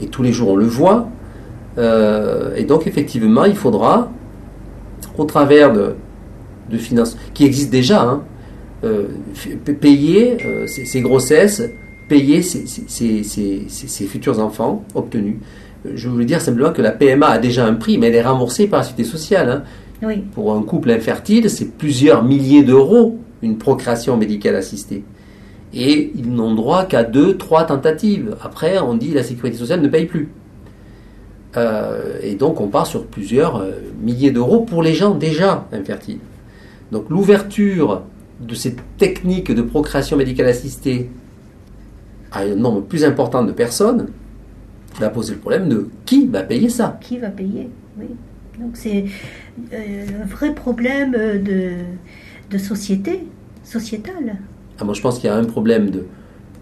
et 0.00 0.06
tous 0.06 0.22
les 0.22 0.32
jours 0.32 0.50
on 0.50 0.56
le 0.56 0.66
voit. 0.66 1.08
Euh, 1.78 2.54
et 2.56 2.64
donc 2.64 2.86
effectivement, 2.86 3.44
il 3.44 3.56
faudra, 3.56 4.10
au 5.18 5.24
travers 5.24 5.72
de, 5.72 5.94
de 6.70 6.78
finances 6.78 7.16
qui 7.34 7.44
existent 7.44 7.72
déjà, 7.72 8.02
hein, 8.02 8.22
euh, 8.84 9.06
payer 9.80 10.38
euh, 10.44 10.66
ces, 10.66 11.00
grossesses, 11.00 11.62
payer 12.08 12.42
ces 12.42 14.06
futurs 14.06 14.40
enfants 14.40 14.84
obtenus 14.94 15.36
je 15.94 16.08
voulais 16.08 16.24
dire 16.24 16.40
simplement 16.40 16.72
que 16.72 16.82
la 16.82 16.90
PMA 16.90 17.26
a 17.26 17.38
déjà 17.38 17.64
un 17.64 17.74
prix, 17.74 17.98
mais 17.98 18.08
elle 18.08 18.16
est 18.16 18.22
remboursée 18.22 18.66
par 18.66 18.80
la 18.80 18.84
Sécurité 18.84 19.08
sociale. 19.08 19.62
Hein. 20.02 20.14
Pour 20.34 20.54
un 20.54 20.62
couple 20.62 20.90
infertile, 20.90 21.48
c'est 21.48 21.76
plusieurs 21.76 22.24
milliers 22.24 22.62
d'euros 22.62 23.18
une 23.42 23.58
procréation 23.58 24.16
médicale 24.16 24.56
assistée. 24.56 25.04
Et 25.74 26.12
ils 26.14 26.32
n'ont 26.32 26.54
droit 26.54 26.84
qu'à 26.84 27.04
deux, 27.04 27.36
trois 27.36 27.64
tentatives. 27.64 28.36
Après, 28.42 28.78
on 28.78 28.94
dit 28.94 29.12
la 29.12 29.22
sécurité 29.22 29.58
sociale 29.58 29.80
ne 29.80 29.88
paye 29.88 30.06
plus. 30.06 30.28
Euh, 31.56 32.18
et 32.22 32.34
donc 32.34 32.60
on 32.60 32.68
part 32.68 32.86
sur 32.86 33.06
plusieurs 33.06 33.56
euh, 33.56 33.72
milliers 34.02 34.30
d'euros 34.30 34.60
pour 34.60 34.82
les 34.82 34.92
gens 34.92 35.14
déjà 35.14 35.66
infertiles. 35.72 36.18
Donc 36.92 37.08
l'ouverture 37.08 38.02
de 38.40 38.54
ces 38.54 38.76
techniques 38.98 39.50
de 39.50 39.62
procréation 39.62 40.16
médicale 40.16 40.48
assistée 40.48 41.08
à 42.30 42.40
un 42.40 42.56
nombre 42.56 42.82
plus 42.82 43.04
important 43.04 43.42
de 43.42 43.52
personnes 43.52 44.08
va 45.00 45.08
poser 45.08 45.34
le 45.34 45.40
problème 45.40 45.68
de 45.68 45.88
qui 46.04 46.26
va 46.26 46.42
payer 46.42 46.68
ça. 46.68 46.98
Qui 47.00 47.18
va 47.18 47.28
payer, 47.28 47.70
oui. 47.98 48.06
Donc 48.60 48.70
c'est 48.74 49.04
euh, 49.72 50.06
un 50.22 50.26
vrai 50.26 50.54
problème 50.54 51.12
de, 51.12 51.72
de 52.50 52.58
société, 52.58 53.26
sociétal. 53.64 54.36
Ah, 54.78 54.84
moi 54.84 54.94
je 54.94 55.00
pense 55.00 55.18
qu'il 55.18 55.26
y 55.28 55.32
a 55.32 55.36
un 55.36 55.44
problème 55.44 55.90
de, 55.90 56.04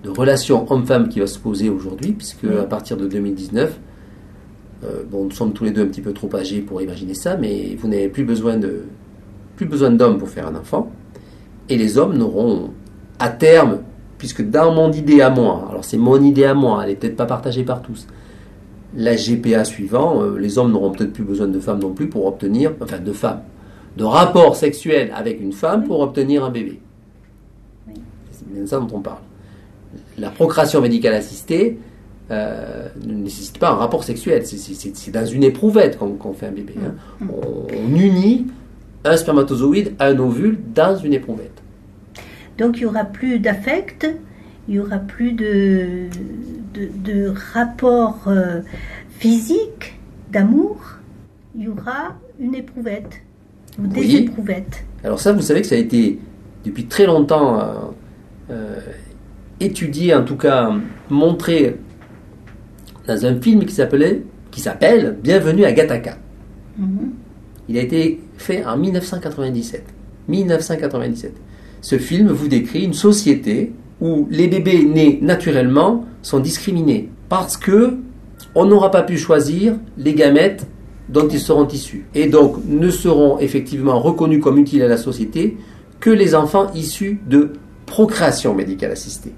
de 0.05 0.11
relation 0.11 0.71
homme-femme 0.71 1.09
qui 1.09 1.21
va 1.21 1.27
se 1.27 1.39
poser 1.39 1.69
aujourd'hui, 1.69 2.13
puisque 2.13 2.45
à 2.45 2.65
partir 2.65 2.97
de 2.97 3.07
2019, 3.07 3.79
euh, 4.85 5.03
bon, 5.11 5.25
nous 5.25 5.31
sommes 5.31 5.53
tous 5.53 5.65
les 5.65 5.71
deux 5.71 5.83
un 5.83 5.87
petit 5.87 6.03
peu 6.03 6.13
trop 6.13 6.35
âgés 6.37 6.61
pour 6.61 6.83
imaginer 6.83 7.15
ça, 7.15 7.37
mais 7.37 7.75
vous 7.79 7.89
n'avez 7.89 8.09
plus 8.09 8.25
besoin 8.25 8.57
de 8.57 8.85
plus 9.57 9.67
besoin 9.67 9.91
d'hommes 9.91 10.19
pour 10.19 10.29
faire 10.29 10.49
un 10.49 10.57
enfant, 10.57 10.91
et 11.69 11.77
les 11.77 11.97
hommes 11.97 12.17
n'auront 12.17 12.71
à 13.19 13.31
terme, 13.31 13.79
puisque 14.19 14.43
dans 14.49 14.75
mon 14.75 14.93
idée 14.93 15.21
à 15.21 15.31
moi, 15.31 15.67
alors 15.71 15.85
c'est 15.85 15.97
mon 15.97 16.21
idée 16.21 16.45
à 16.45 16.55
moi, 16.55 16.81
elle 16.83 16.91
n'est 16.91 16.97
peut-être 16.97 17.17
pas 17.17 17.27
partagée 17.27 17.63
par 17.63 17.81
tous, 17.81 18.07
la 18.97 19.15
GPA 19.17 19.65
suivant, 19.65 20.23
euh, 20.23 20.39
les 20.39 20.59
hommes 20.59 20.73
n'auront 20.73 20.91
peut-être 20.91 21.13
plus 21.13 21.25
besoin 21.25 21.49
de 21.49 21.59
femmes 21.61 21.81
non 21.81 21.93
plus 21.93 22.09
pour 22.09 22.27
obtenir, 22.27 22.73
enfin 22.81 22.99
de 22.99 23.13
femmes, 23.13 23.43
de 23.97 24.05
rapports 24.05 24.57
sexuels 24.57 25.13
avec 25.17 25.41
une 25.41 25.53
femme 25.53 25.85
pour 25.85 26.01
obtenir 26.01 26.45
un 26.45 26.51
bébé. 26.51 26.81
C'est 28.55 28.61
bien 28.61 28.67
ça 28.69 28.79
dont 28.79 28.97
on 28.97 29.01
parle. 29.01 29.19
La 30.19 30.31
procréation 30.31 30.81
médicale 30.81 31.15
assistée 31.15 31.79
euh, 32.31 32.89
ne 33.05 33.15
nécessite 33.15 33.59
pas 33.59 33.71
un 33.71 33.75
rapport 33.75 34.05
sexuel, 34.05 34.47
c'est 34.47 35.11
dans 35.11 35.27
une 35.27 35.43
éprouvette 35.43 35.99
qu'on 35.99 36.33
fait 36.33 36.47
un 36.47 36.53
bébé. 36.53 36.75
Hein. 36.79 36.95
Mm. 37.21 37.31
On, 37.31 37.97
unit 37.97 38.47
un 39.05 39.17
spermatozoïde 39.17 39.95
à 39.99 40.07
un 40.07 40.19
ovule 40.19 40.59
dans 40.75 40.97
une 40.97 41.13
éprouvette. 41.13 41.63
Donc 42.59 42.79
il 42.79 42.81
n'y 42.81 42.87
aura 42.87 43.05
plus 43.05 43.41
d'affect, 43.41 44.07
il 44.69 44.75
n'y 44.75 44.81
aura 44.81 44.99
plus 44.99 45.33
de, 45.33 46.07
de, 46.73 47.35
rapport 47.53 48.21
euh, 48.29 48.61
physique, 49.19 49.99
d'amour, 50.31 50.79
il 51.57 51.65
y 51.65 51.69
aura 51.69 52.15
une 52.41 52.55
éprouvette, 52.55 53.21
ou 53.83 53.87
des 53.87 54.17
éprouvettes. 54.17 54.85
Alors 55.03 55.21
ça, 55.21 55.33
vous 55.33 55.43
savez 55.43 55.61
que 55.61 55.67
ça 55.67 55.75
a 55.75 55.79
été 55.79 56.19
depuis 56.65 56.87
très 56.87 57.05
longtemps 57.05 57.61
euh, 57.61 57.75
étudié, 59.61 60.15
en 60.15 60.25
tout 60.25 60.37
cas 60.37 60.71
montré 61.11 61.79
dans 63.07 63.27
un 63.27 63.41
film 63.41 63.65
qui 63.65 63.75
s'appelait, 63.75 64.23
qui 64.51 64.61
s'appelle 64.61 65.17
Bienvenue 65.23 65.65
à 65.65 65.73
Gattaca. 65.73 66.19
Mhm. 66.79 67.13
Il 67.69 67.79
a 67.79 67.83
été 67.83 68.21
fait 68.37 68.65
en 68.65 68.77
1997. 68.77 69.85
1997. 70.29 71.35
Ce 71.81 71.99
film 71.99 72.29
vous 72.29 72.49
décrit 72.49 72.85
une 72.85 72.95
société 72.95 73.73
où 74.01 74.27
les 74.31 74.49
bébés 74.49 74.85
nés 74.85 75.19
naturellement 75.23 76.05
sont 76.23 76.41
discriminés 76.41 77.11
parce 77.29 77.57
que 77.57 77.99
on 78.55 78.67
n'aura 78.67 78.91
pas 78.91 79.03
pu 79.03 79.19
choisir 79.19 79.75
les 79.99 80.15
gamètes 80.15 80.67
dont 81.09 81.29
ils 81.29 81.41
seront 81.41 81.67
issus. 81.69 82.07
Et 82.15 82.27
donc 82.27 82.57
ne 82.67 82.91
seront 82.91 83.39
effectivement 83.39 83.99
reconnus 84.01 84.43
comme 84.43 84.59
utiles 84.59 84.83
à 84.83 84.89
la 84.89 84.97
société 84.97 85.57
que 86.01 86.11
les 86.11 86.35
enfants 86.35 86.71
issus 86.75 87.21
de 87.29 87.53
procréation 87.95 88.55
médicale 88.55 88.91
assistée. 88.91 89.33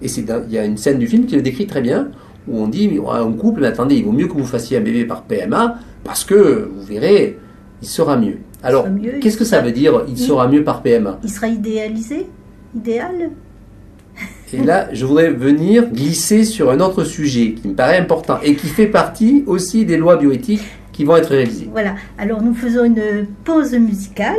Et 0.00 0.06
il 0.06 0.52
y 0.52 0.58
a 0.58 0.64
une 0.64 0.76
scène 0.76 1.00
du 1.00 1.08
film 1.08 1.26
qui 1.26 1.34
le 1.34 1.42
décrit 1.42 1.66
très 1.66 1.80
bien, 1.80 2.12
où 2.46 2.56
on 2.56 2.68
dit 2.68 2.88
à 3.08 3.18
un 3.18 3.32
couple, 3.32 3.62
mais 3.62 3.66
attendez, 3.66 3.96
il 3.96 4.04
vaut 4.04 4.12
mieux 4.12 4.28
que 4.28 4.34
vous 4.34 4.46
fassiez 4.46 4.76
un 4.78 4.80
bébé 4.80 5.04
par 5.04 5.22
PMA, 5.22 5.76
parce 6.04 6.22
que 6.22 6.70
vous 6.72 6.84
verrez, 6.84 7.36
il 7.82 7.88
sera 7.88 8.16
mieux. 8.16 8.38
Alors, 8.62 8.86
qu'est-ce 9.20 9.36
que 9.36 9.44
ça 9.44 9.60
veut 9.60 9.72
dire, 9.72 10.04
il, 10.06 10.16
sera 10.16 10.46
mieux 10.46 10.62
par 10.62 10.82
PMA 10.82 11.18
Il 11.24 11.30
sera 11.30 11.48
idéalisé 11.48 12.26
Idéal 12.76 13.30
et 14.52 14.62
là, 14.62 14.88
je 14.92 15.04
voudrais 15.04 15.30
venir 15.30 15.90
glisser 15.90 16.44
sur 16.44 16.70
un 16.70 16.78
autre 16.78 17.02
sujet 17.02 17.54
qui 17.54 17.66
me 17.66 17.74
paraît 17.74 17.98
important 17.98 18.38
et 18.44 18.54
qui 18.54 18.68
fait 18.68 18.86
partie 18.86 19.42
aussi 19.48 19.84
des 19.84 19.96
lois 19.96 20.16
bioéthiques 20.16 20.62
qui 20.92 21.02
vont 21.02 21.16
être 21.16 21.30
réalisées. 21.30 21.68
Voilà, 21.72 21.96
alors 22.18 22.40
nous 22.40 22.54
faisons 22.54 22.84
une 22.84 23.26
pause 23.44 23.72
musicale. 23.72 24.36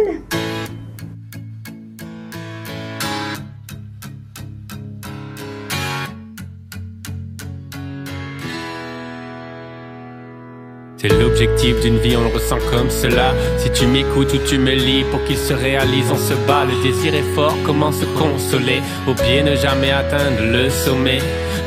C'est 11.02 11.20
l'objectif 11.20 11.82
d'une 11.82 11.98
vie, 11.98 12.16
on 12.16 12.22
le 12.22 12.28
ressent 12.28 12.60
comme 12.70 12.92
cela. 12.92 13.34
Si 13.58 13.72
tu 13.72 13.88
m'écoutes 13.88 14.32
ou 14.36 14.38
tu 14.48 14.60
me 14.60 14.76
lis 14.76 15.04
pour 15.10 15.24
qu'il 15.24 15.36
se 15.36 15.52
réalise, 15.52 16.12
on 16.12 16.16
se 16.16 16.36
bat. 16.46 16.64
Le 16.64 16.84
désir 16.84 17.16
est 17.16 17.34
fort, 17.34 17.58
comment 17.66 17.92
se 17.92 18.06
consoler? 18.06 18.84
Au 19.08 19.16
pied, 19.16 19.42
ne 19.42 19.56
jamais 19.56 19.90
atteindre 19.90 20.44
le 20.44 20.70
sommet. 20.70 21.18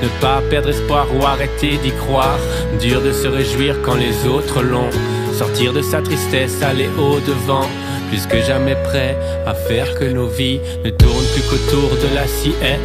Ne 0.00 0.08
pas 0.20 0.40
perdre 0.50 0.68
espoir 0.68 1.08
ou 1.16 1.26
arrêter 1.26 1.78
d'y 1.82 1.90
croire. 1.90 2.38
Dur 2.80 3.02
de 3.02 3.10
se 3.10 3.26
réjouir 3.26 3.82
quand 3.82 3.96
les 3.96 4.24
autres 4.24 4.62
l'ont. 4.62 4.90
Sortir 5.32 5.72
de 5.72 5.82
sa 5.82 6.00
tristesse, 6.00 6.62
aller 6.62 6.88
au 6.96 7.18
devant 7.18 7.68
plus 8.08 8.26
que 8.26 8.40
jamais 8.42 8.76
prêt 8.84 9.16
à 9.46 9.54
faire 9.54 9.94
que 9.98 10.04
nos 10.04 10.26
vies 10.26 10.60
ne 10.84 10.90
tournent 10.90 11.26
plus 11.32 11.42
qu'autour 11.42 11.90
de 11.90 12.14
la 12.14 12.26
sienne, 12.26 12.80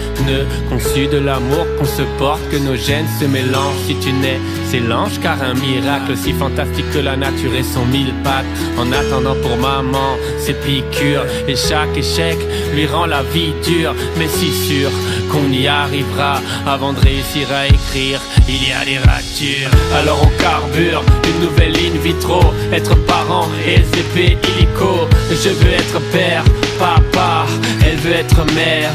conçu 0.69 1.07
de 1.07 1.17
l'amour 1.17 1.65
qu'on 1.77 1.85
se 1.85 2.03
porte, 2.17 2.41
que 2.51 2.57
nos 2.57 2.75
gènes 2.75 3.07
se 3.19 3.25
mélangent. 3.25 3.83
Si 3.88 3.95
tu 3.95 4.11
nais, 4.11 4.39
c'est 4.69 4.79
l'ange, 4.79 5.19
car 5.21 5.41
un 5.41 5.53
miracle 5.53 6.11
aussi 6.13 6.33
fantastique 6.33 6.89
que 6.91 6.99
la 6.99 7.15
nature 7.15 7.53
et 7.55 7.63
son 7.63 7.85
mille 7.85 8.13
pattes. 8.23 8.45
En 8.77 8.91
attendant 8.91 9.35
pour 9.41 9.57
maman, 9.57 10.17
c'est 10.38 10.59
piqûres, 10.61 11.25
et 11.47 11.55
chaque 11.55 11.95
échec 11.97 12.38
lui 12.73 12.85
rend 12.85 13.05
la 13.05 13.23
vie 13.23 13.53
dure, 13.63 13.95
mais 14.17 14.27
si 14.27 14.51
sûr 14.51 14.89
qu'on 15.31 15.51
y 15.51 15.67
arrivera 15.67 16.41
avant 16.65 16.93
de 16.93 16.99
réussir 16.99 17.47
à 17.53 17.67
écrire. 17.67 18.19
Il 18.47 18.67
y 18.67 18.71
a 18.71 18.83
des 18.83 18.97
ratures, 18.97 19.69
alors 19.95 20.19
on 20.23 20.41
carbure 20.41 21.03
une 21.29 21.45
nouvelle 21.45 21.73
ligne 21.73 21.99
vitro, 21.99 22.41
être 22.73 22.95
parent 23.05 23.47
et 23.65 23.77
SCP 23.77 24.38
illico. 24.43 25.07
Je 25.31 25.49
veux 25.49 25.71
être 25.71 25.99
père, 26.11 26.43
papa, 26.77 27.45
elle 27.85 27.97
veut 27.97 28.13
être 28.13 28.45
mère. 28.53 28.91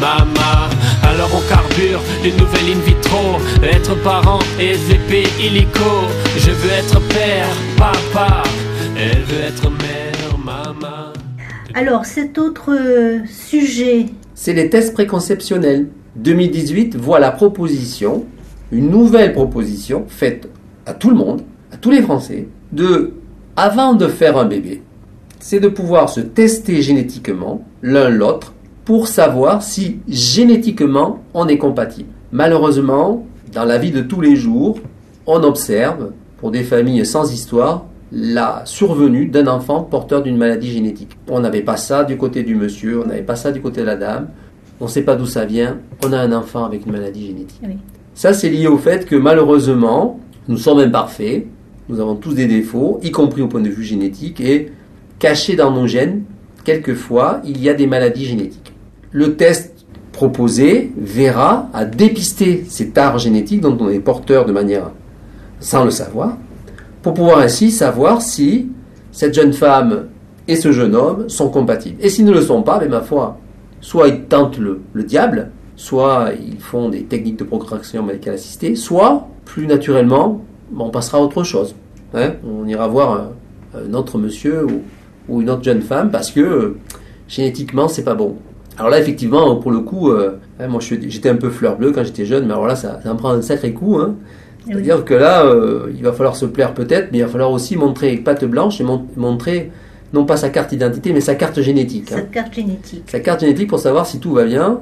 Maman, 0.00 0.68
alors 1.02 1.30
on 1.34 1.48
carbure 1.48 2.00
une 2.24 2.36
nouvelle 2.36 2.76
in 2.76 2.80
vitro 2.80 3.38
Être 3.62 3.94
parent 4.02 4.38
et 4.58 4.70
SVP 4.70 5.24
illico. 5.38 6.08
Je 6.36 6.50
veux 6.50 6.70
être 6.70 7.00
père, 7.08 7.46
papa 7.76 8.42
Elle 8.96 9.22
veut 9.22 9.42
être 9.42 9.70
mère, 9.70 10.38
maman 10.44 11.12
Alors 11.74 12.04
cet 12.06 12.38
autre 12.38 12.70
sujet. 13.26 14.06
C'est 14.34 14.54
les 14.54 14.70
tests 14.70 14.94
préconceptionnels. 14.94 15.88
2018 16.16 16.96
voit 16.96 17.20
la 17.20 17.30
proposition 17.30 18.24
Une 18.70 18.90
nouvelle 18.90 19.32
proposition 19.32 20.04
faite 20.08 20.48
à 20.86 20.94
tout 20.94 21.10
le 21.10 21.16
monde 21.16 21.42
À 21.72 21.76
tous 21.76 21.90
les 21.90 22.02
Français 22.02 22.48
De, 22.72 23.14
avant 23.56 23.94
de 23.94 24.08
faire 24.08 24.36
un 24.36 24.44
bébé 24.46 24.82
c'est 25.42 25.58
de 25.58 25.68
pouvoir 25.68 26.08
se 26.08 26.20
tester 26.20 26.82
génétiquement 26.82 27.64
l'un 27.82 28.08
l'autre 28.08 28.54
pour 28.84 29.08
savoir 29.08 29.62
si 29.62 29.98
génétiquement 30.08 31.18
on 31.34 31.48
est 31.48 31.58
compatible. 31.58 32.08
Malheureusement, 32.30 33.26
dans 33.52 33.64
la 33.64 33.76
vie 33.76 33.90
de 33.90 34.02
tous 34.02 34.20
les 34.20 34.36
jours, 34.36 34.78
on 35.26 35.42
observe, 35.42 36.12
pour 36.38 36.52
des 36.52 36.62
familles 36.62 37.04
sans 37.04 37.32
histoire, 37.32 37.86
la 38.12 38.62
survenue 38.66 39.26
d'un 39.26 39.48
enfant 39.48 39.82
porteur 39.82 40.22
d'une 40.22 40.36
maladie 40.36 40.70
génétique. 40.70 41.18
On 41.28 41.40
n'avait 41.40 41.62
pas 41.62 41.76
ça 41.76 42.04
du 42.04 42.16
côté 42.16 42.44
du 42.44 42.54
monsieur, 42.54 43.02
on 43.02 43.06
n'avait 43.06 43.22
pas 43.22 43.36
ça 43.36 43.50
du 43.50 43.60
côté 43.60 43.80
de 43.80 43.86
la 43.86 43.96
dame, 43.96 44.28
on 44.80 44.84
ne 44.84 44.90
sait 44.90 45.02
pas 45.02 45.16
d'où 45.16 45.26
ça 45.26 45.44
vient, 45.44 45.78
on 46.04 46.12
a 46.12 46.18
un 46.18 46.32
enfant 46.32 46.64
avec 46.64 46.86
une 46.86 46.92
maladie 46.92 47.26
génétique. 47.26 47.60
Ça, 48.14 48.32
c'est 48.32 48.48
lié 48.48 48.68
au 48.68 48.78
fait 48.78 49.06
que 49.06 49.16
malheureusement, 49.16 50.20
nous 50.46 50.56
sommes 50.56 50.78
imparfaits, 50.78 51.46
nous 51.88 51.98
avons 51.98 52.14
tous 52.14 52.34
des 52.34 52.46
défauts, 52.46 53.00
y 53.02 53.10
compris 53.10 53.42
au 53.42 53.48
point 53.48 53.60
de 53.60 53.68
vue 53.68 53.82
génétique, 53.82 54.40
et 54.40 54.70
Caché 55.22 55.54
dans 55.54 55.70
nos 55.70 55.86
gènes, 55.86 56.24
quelquefois, 56.64 57.42
il 57.44 57.62
y 57.62 57.68
a 57.68 57.74
des 57.74 57.86
maladies 57.86 58.24
génétiques. 58.24 58.72
Le 59.12 59.36
test 59.36 59.86
proposé 60.10 60.90
verra 60.96 61.68
à 61.72 61.84
dépister 61.84 62.64
ces 62.68 62.90
tares 62.90 63.20
génétiques 63.20 63.60
dont 63.60 63.76
on 63.78 63.88
est 63.88 64.00
porteur 64.00 64.46
de 64.46 64.52
manière 64.52 64.90
sans 65.60 65.84
le 65.84 65.92
savoir, 65.92 66.38
pour 67.02 67.14
pouvoir 67.14 67.38
ainsi 67.38 67.70
savoir 67.70 68.20
si 68.20 68.72
cette 69.12 69.32
jeune 69.32 69.52
femme 69.52 70.08
et 70.48 70.56
ce 70.56 70.72
jeune 70.72 70.96
homme 70.96 71.28
sont 71.28 71.50
compatibles. 71.50 72.04
Et 72.04 72.08
s'ils 72.08 72.24
ne 72.24 72.32
le 72.32 72.40
sont 72.40 72.64
pas, 72.64 72.80
mais 72.80 72.88
ben, 72.88 72.98
ma 72.98 73.02
foi, 73.02 73.38
soit 73.80 74.08
ils 74.08 74.22
tentent 74.22 74.58
le, 74.58 74.80
diable, 75.04 75.52
soit 75.76 76.30
ils 76.44 76.58
font 76.58 76.88
des 76.88 77.04
techniques 77.04 77.38
de 77.38 77.44
procréation 77.44 78.02
médicale 78.02 78.34
assistée, 78.34 78.74
soit, 78.74 79.28
plus 79.44 79.68
naturellement, 79.68 80.44
on 80.76 80.90
passera 80.90 81.18
à 81.18 81.20
autre 81.20 81.44
chose. 81.44 81.76
Hein. 82.12 82.32
on 82.44 82.66
ira 82.66 82.88
voir 82.88 83.28
un, 83.72 83.94
autre 83.94 84.18
monsieur 84.18 84.66
ou, 84.66 84.82
ou 85.28 85.42
une 85.42 85.50
autre 85.50 85.62
jeune 85.62 85.82
femme 85.82 86.10
parce 86.10 86.30
que 86.30 86.40
euh, 86.40 86.78
génétiquement 87.28 87.88
c'est 87.88 88.04
pas 88.04 88.14
bon. 88.14 88.36
Alors 88.78 88.90
là 88.90 88.98
effectivement 88.98 89.56
pour 89.56 89.70
le 89.70 89.80
coup, 89.80 90.10
euh, 90.10 90.38
hein, 90.60 90.68
moi 90.68 90.80
j'étais 90.80 91.28
un 91.28 91.36
peu 91.36 91.50
fleur 91.50 91.76
bleue 91.76 91.92
quand 91.92 92.04
j'étais 92.04 92.24
jeune, 92.24 92.46
mais 92.46 92.52
alors 92.52 92.66
là 92.66 92.76
ça, 92.76 93.00
ça 93.02 93.12
me 93.12 93.18
prend 93.18 93.30
un 93.30 93.42
sacré 93.42 93.72
coup. 93.72 93.98
Hein. 93.98 94.16
C'est-à-dire 94.66 95.04
que 95.04 95.14
là, 95.14 95.44
euh, 95.44 95.92
il 95.94 96.02
va 96.02 96.12
falloir 96.12 96.36
se 96.36 96.46
plaire 96.46 96.74
peut-être, 96.74 97.10
mais 97.10 97.18
il 97.18 97.22
va 97.22 97.28
falloir 97.28 97.50
aussi 97.50 97.76
montrer 97.76 98.16
patte 98.16 98.44
blanche 98.44 98.80
et 98.80 98.84
montrer 99.16 99.70
non 100.12 100.24
pas 100.24 100.36
sa 100.36 100.50
carte 100.50 100.70
d'identité, 100.70 101.12
mais 101.12 101.20
sa 101.20 101.34
carte 101.34 101.60
génétique. 101.60 102.10
Sa 102.10 102.16
hein. 102.16 102.26
carte 102.30 102.54
génétique. 102.54 103.04
Sa 103.10 103.20
carte 103.20 103.40
génétique 103.40 103.68
pour 103.68 103.80
savoir 103.80 104.06
si 104.06 104.20
tout 104.20 104.32
va 104.32 104.44
bien. 104.44 104.80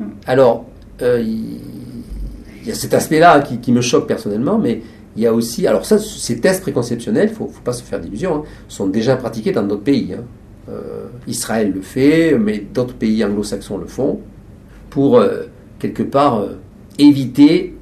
Hmm. 0.00 0.04
Alors, 0.26 0.64
euh, 1.02 1.22
il 1.22 2.66
y 2.66 2.70
a 2.70 2.74
cet 2.74 2.94
aspect-là 2.94 3.40
qui, 3.40 3.72
me 3.72 3.80
choque 3.80 4.08
personnellement, 4.08 4.58
mais 4.58 4.82
il 5.16 5.22
y 5.22 5.26
a 5.26 5.32
aussi, 5.32 5.66
alors 5.66 5.86
ça, 5.86 5.98
ces 5.98 6.40
tests 6.40 6.62
préconceptionnels, 6.62 7.28
il 7.28 7.32
ne 7.32 7.36
faut, 7.36 7.52
pas 7.64 7.72
se 7.72 7.82
faire 7.82 8.00
d'illusions, 8.00 8.36
hein, 8.36 8.42
sont 8.68 8.86
déjà 8.86 9.16
pratiqués 9.16 9.52
dans 9.52 9.62
d'autres 9.62 9.84
pays. 9.84 10.14
Hein. 10.14 10.22
Euh, 10.68 11.06
Israël 11.26 11.72
le 11.74 11.80
fait, 11.80 12.36
mais 12.38 12.58
d'autres 12.58 12.94
pays 12.94 13.24
anglo-saxons 13.24 13.78
le 13.78 13.86
font, 13.86 14.20
pour 14.90 15.22
quelque 15.78 16.02
part 16.02 16.44
éviter 16.98 17.76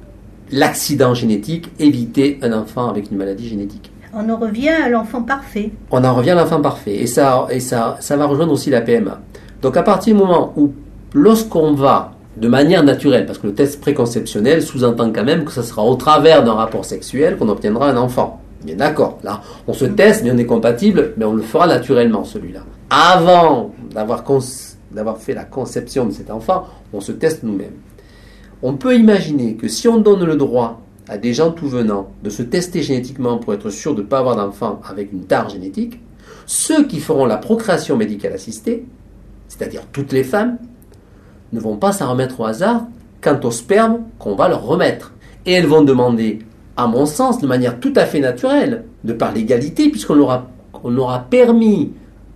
l'accident 0.51 1.13
génétique, 1.13 1.71
éviter 1.79 2.39
un 2.41 2.53
enfant 2.53 2.89
avec 2.89 3.11
une 3.11 3.17
maladie 3.17 3.47
génétique. 3.47 3.91
On 4.13 4.29
en 4.29 4.37
revient 4.37 4.69
à 4.69 4.89
l'enfant 4.89 5.21
parfait. 5.21 5.71
On 5.91 6.03
en 6.03 6.13
revient 6.13 6.31
à 6.31 6.35
l'enfant 6.35 6.61
parfait. 6.61 6.95
Et, 6.95 7.07
ça, 7.07 7.47
et 7.49 7.59
ça, 7.59 7.97
ça 7.99 8.15
va 8.15 8.25
rejoindre 8.25 8.53
aussi 8.53 8.69
la 8.69 8.81
PMA. 8.81 9.21
Donc 9.61 9.75
à 9.75 9.83
partir 9.83 10.15
du 10.15 10.21
moment 10.21 10.53
où, 10.55 10.71
lorsqu'on 11.13 11.73
va 11.73 12.14
de 12.37 12.47
manière 12.47 12.83
naturelle, 12.83 13.25
parce 13.25 13.37
que 13.37 13.47
le 13.47 13.53
test 13.53 13.79
préconceptionnel 13.79 14.61
sous-entend 14.61 15.11
quand 15.11 15.23
même 15.23 15.45
que 15.45 15.51
ce 15.51 15.61
sera 15.61 15.83
au 15.83 15.95
travers 15.95 16.43
d'un 16.43 16.53
rapport 16.53 16.85
sexuel 16.85 17.37
qu'on 17.37 17.49
obtiendra 17.49 17.89
un 17.89 17.97
enfant. 17.97 18.41
Bien 18.63 18.75
d'accord, 18.75 19.19
là, 19.23 19.41
on 19.67 19.73
se 19.73 19.85
teste, 19.85 20.23
mais 20.23 20.31
on 20.31 20.37
est 20.37 20.45
compatible, 20.45 21.13
mais 21.17 21.25
on 21.25 21.33
le 21.33 21.43
fera 21.43 21.67
naturellement, 21.67 22.23
celui-là. 22.23 22.61
Avant 22.89 23.71
d'avoir, 23.91 24.23
d'avoir 24.91 25.17
fait 25.17 25.33
la 25.33 25.45
conception 25.45 26.05
de 26.05 26.11
cet 26.11 26.29
enfant, 26.29 26.65
on 26.91 26.99
se 26.99 27.11
teste 27.11 27.43
nous-mêmes. 27.43 27.75
On 28.63 28.73
peut 28.73 28.95
imaginer 28.95 29.55
que 29.55 29.67
si 29.67 29.87
on 29.87 29.97
donne 29.99 30.23
le 30.23 30.35
droit 30.35 30.81
à 31.07 31.17
des 31.17 31.33
gens 31.33 31.51
tout 31.51 31.67
venant 31.67 32.09
de 32.23 32.29
se 32.29 32.41
tester 32.41 32.81
génétiquement 32.81 33.37
pour 33.37 33.53
être 33.53 33.69
sûr 33.69 33.93
de 33.93 34.01
ne 34.01 34.07
pas 34.07 34.19
avoir 34.19 34.35
d'enfant 34.35 34.81
avec 34.89 35.11
une 35.13 35.25
tare 35.25 35.49
génétique, 35.49 36.01
ceux 36.47 36.85
qui 36.85 36.99
feront 36.99 37.25
la 37.25 37.37
procréation 37.37 37.95
médicale 37.95 38.33
assistée, 38.33 38.85
c'est-à-dire 39.47 39.83
toutes 39.91 40.11
les 40.11 40.23
femmes, 40.23 40.57
ne 41.53 41.59
vont 41.59 41.77
pas 41.77 41.91
s'en 41.91 42.09
remettre 42.09 42.39
au 42.39 42.45
hasard 42.45 42.83
quant 43.21 43.39
au 43.43 43.51
sperme 43.51 43.99
qu'on 44.19 44.35
va 44.35 44.47
leur 44.47 44.65
remettre. 44.65 45.13
Et 45.45 45.53
elles 45.53 45.67
vont 45.67 45.83
demander, 45.83 46.39
à 46.77 46.87
mon 46.87 47.05
sens, 47.05 47.39
de 47.39 47.47
manière 47.47 47.79
tout 47.79 47.93
à 47.95 48.05
fait 48.05 48.19
naturelle, 48.19 48.85
de 49.03 49.13
par 49.13 49.33
l'égalité, 49.33 49.89
puisqu'on 49.89 50.19
aura, 50.19 50.47
on 50.83 50.95
aura 50.97 51.19
permis 51.19 51.91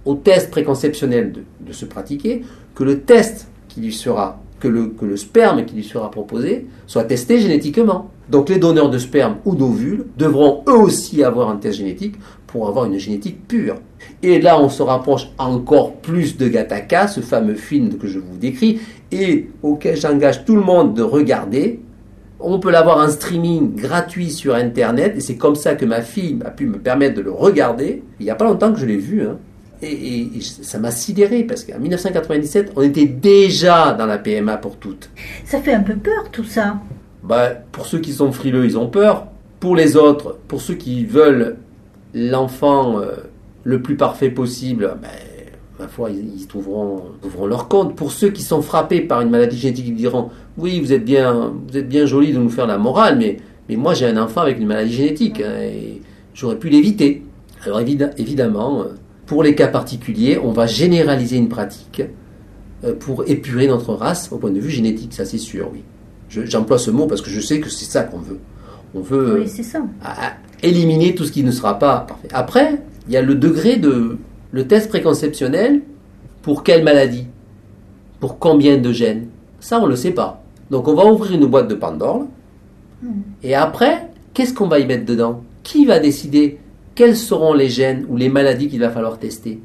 au 0.05 0.15
test 0.15 0.51
préconceptionnel 0.51 1.31
de, 1.31 1.43
de 1.67 1.73
se 1.73 1.85
pratiquer, 1.85 2.43
que 2.75 2.83
le 2.83 3.01
test 3.01 3.47
qui 3.67 3.81
lui 3.81 3.93
sera 3.93 4.39
que 4.59 4.67
le, 4.67 4.87
que 4.87 5.05
le 5.05 5.17
sperme 5.17 5.65
qui 5.65 5.75
lui 5.75 5.83
sera 5.83 6.11
proposé 6.11 6.67
soit 6.85 7.05
testé 7.05 7.39
génétiquement. 7.39 8.11
Donc 8.29 8.49
les 8.49 8.57
donneurs 8.57 8.89
de 8.89 8.97
sperme 8.97 9.37
ou 9.45 9.55
d'ovules 9.55 10.05
devront 10.17 10.63
eux 10.67 10.77
aussi 10.77 11.23
avoir 11.23 11.49
un 11.49 11.55
test 11.55 11.77
génétique 11.77 12.15
pour 12.47 12.67
avoir 12.67 12.85
une 12.85 12.97
génétique 12.97 13.47
pure. 13.47 13.75
Et 14.21 14.41
là, 14.41 14.59
on 14.59 14.69
se 14.69 14.81
rapproche 14.81 15.29
encore 15.37 15.93
plus 15.97 16.37
de 16.37 16.47
Gattaca, 16.47 17.07
ce 17.07 17.21
fameux 17.21 17.55
film 17.55 17.97
que 17.97 18.07
je 18.07 18.19
vous 18.19 18.37
décris, 18.37 18.79
et 19.11 19.49
auquel 19.63 19.97
j'engage 19.97 20.45
tout 20.45 20.55
le 20.55 20.61
monde 20.61 20.93
de 20.93 21.01
regarder. 21.01 21.79
On 22.39 22.59
peut 22.59 22.71
l'avoir 22.71 22.97
en 22.97 23.09
streaming 23.09 23.75
gratuit 23.75 24.31
sur 24.31 24.55
Internet, 24.55 25.13
et 25.17 25.19
c'est 25.19 25.35
comme 25.35 25.55
ça 25.55 25.75
que 25.75 25.85
ma 25.85 26.01
fille 26.01 26.39
a 26.45 26.51
pu 26.51 26.67
me 26.67 26.77
permettre 26.77 27.15
de 27.15 27.21
le 27.21 27.31
regarder. 27.31 28.03
Il 28.19 28.23
n'y 28.23 28.31
a 28.31 28.35
pas 28.35 28.45
longtemps 28.45 28.71
que 28.71 28.79
je 28.79 28.85
l'ai 28.85 28.97
vu. 28.97 29.23
Hein. 29.23 29.37
Et, 29.81 30.29
ça 30.41 30.77
m'a 30.77 30.91
sidéré 30.91 31.43
parce 31.43 31.63
qu'en 31.63 31.79
1997, 31.79 32.73
on 32.75 32.81
était 32.81 33.05
déjà 33.05 33.93
dans 33.93 34.05
la 34.05 34.17
PMA 34.17 34.57
pour 34.57 34.77
toutes. 34.77 35.09
Ça 35.45 35.61
fait 35.61 35.73
un 35.73 35.81
peu 35.81 35.95
peur 35.95 36.29
tout 36.31 36.43
ça. 36.43 36.77
Bah, 37.23 37.49
pour 37.71 37.85
ceux 37.85 37.99
qui 37.99 38.13
sont 38.13 38.31
frileux, 38.31 38.65
ils 38.65 38.77
ont 38.77 38.87
peur. 38.87 39.27
Pour 39.59 39.75
les 39.75 39.97
autres, 39.97 40.37
pour 40.47 40.61
ceux 40.61 40.75
qui 40.75 41.05
veulent 41.05 41.57
l'enfant 42.13 42.99
euh, 42.99 43.15
le 43.63 43.81
plus 43.81 43.95
parfait 43.95 44.29
possible, 44.29 44.95
bah, 45.01 45.09
ma 45.79 45.87
foi, 45.87 46.09
ils, 46.11 46.45
trouveront, 46.45 47.03
trouveront, 47.21 47.47
leur 47.47 47.69
compte. 47.69 47.95
Pour 47.95 48.11
ceux 48.11 48.29
qui 48.29 48.43
sont 48.43 48.61
frappés 48.61 48.99
par 48.99 49.21
une 49.21 49.29
maladie 49.29 49.57
génétique, 49.57 49.85
ils 49.87 49.95
diront 49.95 50.29
Oui, 50.57 50.79
vous 50.81 50.91
êtes 50.91 51.05
bien, 51.05 51.53
vous 51.67 51.77
êtes 51.77 51.87
bien 51.87 52.05
joli 52.05 52.33
de 52.33 52.37
nous 52.37 52.49
faire 52.49 52.67
la 52.67 52.77
morale, 52.77 53.17
mais, 53.17 53.37
mais 53.69 53.77
moi 53.77 53.93
j'ai 53.93 54.05
un 54.05 54.17
enfant 54.17 54.41
avec 54.41 54.59
une 54.59 54.67
maladie 54.67 54.93
génétique 54.93 55.41
hein, 55.41 55.61
et 55.61 56.01
j'aurais 56.33 56.57
pu 56.57 56.69
l'éviter. 56.69 57.23
Alors 57.65 57.79
évidemment, 57.79 58.81
euh, 58.81 58.85
pour 59.25 59.41
les 59.41 59.55
cas 59.55 59.67
particuliers, 59.67 60.37
on 60.43 60.51
va 60.51 60.67
généraliser 60.67 61.37
une 61.37 61.49
pratique 61.49 62.01
euh, 62.83 62.93
pour 62.93 63.29
épurer 63.29 63.67
notre 63.67 63.93
race 63.93 64.31
au 64.31 64.37
point 64.37 64.51
de 64.51 64.59
vue 64.59 64.71
génétique, 64.71 65.13
ça 65.13 65.23
c'est 65.23 65.37
sûr, 65.37 65.69
oui. 65.71 65.83
J'emploie 66.29 66.77
ce 66.77 66.91
mot 66.91 67.07
parce 67.07 67.21
que 67.21 67.29
je 67.31 67.39
sais 67.39 67.59
que 67.59 67.69
c'est 67.69 67.85
ça 67.85 68.03
qu'on 68.03 68.19
veut. 68.19 68.37
On 68.93 69.01
veut 69.01 69.45
éliminer 70.61 71.15
tout 71.15 71.25
ce 71.25 71.31
qui 71.31 71.43
ne 71.43 71.49
sera 71.51 71.79
pas 71.79 72.01
parfait. 72.01 72.27
Après, 72.31 72.81
il 73.07 73.13
y 73.13 73.17
a 73.17 73.23
le 73.23 73.33
degré 73.33 73.77
de 73.77 74.19
le 74.51 74.67
test 74.67 74.89
préconceptionnel 74.89 75.81
pour 76.41 76.63
quelle 76.63 76.83
maladie? 76.83 77.25
Pour 78.19 78.39
combien 78.39 78.77
de 78.77 78.91
gènes? 78.91 79.27
Ça, 79.59 79.79
on 79.79 79.85
ne 79.85 79.91
le 79.91 79.95
sait 79.95 80.11
pas. 80.11 80.43
Donc 80.69 80.87
on 80.87 80.93
va 80.93 81.05
ouvrir 81.05 81.33
une 81.33 81.45
boîte 81.45 81.67
de 81.67 81.75
Pandore. 81.75 82.25
Hmm. 83.01 83.21
Et 83.43 83.55
après, 83.55 84.09
qu'est-ce 84.33 84.53
qu'on 84.53 84.67
va 84.67 84.79
y 84.79 84.85
mettre 84.85 85.05
dedans? 85.05 85.43
Qui 85.63 85.85
va 85.85 85.99
décider 85.99 86.59
quels 86.95 87.15
seront 87.15 87.53
les 87.53 87.69
gènes 87.69 88.05
ou 88.09 88.17
les 88.17 88.29
maladies 88.29 88.67
qu'il 88.67 88.79
va 88.79 88.89
falloir 88.89 89.19
tester? 89.19 89.59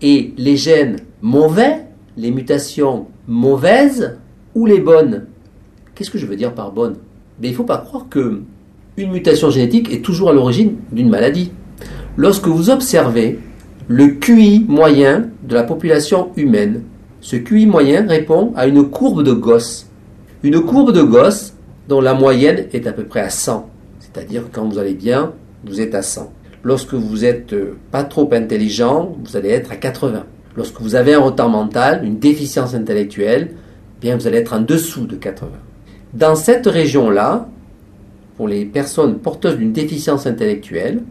Et 0.00 0.32
les 0.36 0.56
gènes 0.56 0.96
mauvais, 1.20 1.86
les 2.16 2.30
mutations 2.30 3.06
mauvaises 3.26 4.18
ou 4.54 4.66
les 4.66 4.80
bonnes? 4.80 5.26
Qu'est-ce 5.94 6.10
que 6.10 6.18
je 6.18 6.26
veux 6.26 6.36
dire 6.36 6.54
par 6.54 6.72
bonne 6.72 6.96
Mais 7.40 7.48
il 7.48 7.52
ne 7.52 7.56
faut 7.56 7.64
pas 7.64 7.78
croire 7.78 8.08
que 8.08 8.42
une 8.96 9.10
mutation 9.10 9.50
génétique 9.50 9.92
est 9.92 10.04
toujours 10.04 10.30
à 10.30 10.32
l'origine 10.32 10.76
d'une 10.90 11.08
maladie. 11.08 11.52
Lorsque 12.16 12.46
vous 12.46 12.68
observez 12.68 13.38
le 13.88 14.08
QI 14.08 14.64
moyen 14.68 15.28
de 15.42 15.54
la 15.54 15.64
population 15.64 16.30
humaine, 16.36 16.82
ce 17.20 17.36
QI 17.36 17.66
moyen 17.66 18.06
répond 18.06 18.52
à 18.56 18.66
une 18.66 18.88
courbe 18.88 19.22
de 19.22 19.32
Gauss. 19.32 19.86
Une 20.42 20.60
courbe 20.60 20.92
de 20.92 21.02
Gauss 21.02 21.54
dont 21.88 22.00
la 22.00 22.14
moyenne 22.14 22.66
est 22.72 22.86
à 22.86 22.92
peu 22.92 23.04
près 23.04 23.20
à 23.20 23.30
100. 23.30 23.68
C'est-à-dire 23.98 24.44
quand 24.52 24.68
vous 24.68 24.78
allez 24.78 24.94
bien, 24.94 25.32
vous 25.64 25.80
êtes 25.80 25.94
à 25.94 26.02
100. 26.02 26.32
Lorsque 26.64 26.94
vous 26.94 27.24
êtes 27.24 27.52
euh, 27.52 27.76
pas 27.90 28.04
trop 28.04 28.28
intelligent, 28.32 29.16
vous 29.24 29.36
allez 29.36 29.50
être 29.50 29.72
à 29.72 29.76
80. 29.76 30.24
Lorsque 30.56 30.80
vous 30.80 30.94
avez 30.94 31.14
un 31.14 31.20
retard 31.20 31.48
mental, 31.48 32.04
une 32.04 32.18
déficience 32.18 32.74
intellectuelle, 32.74 33.52
bien 34.00 34.16
vous 34.16 34.26
allez 34.26 34.38
être 34.38 34.52
en 34.52 34.60
dessous 34.60 35.06
de 35.06 35.16
80. 35.16 35.50
Dans 36.14 36.34
cette 36.34 36.66
région-là, 36.66 37.48
pour 38.36 38.48
les 38.48 38.64
personnes 38.64 39.18
porteuses 39.18 39.56
d'une 39.56 39.72
déficience 39.72 40.26
intellectuelle, 40.26 41.02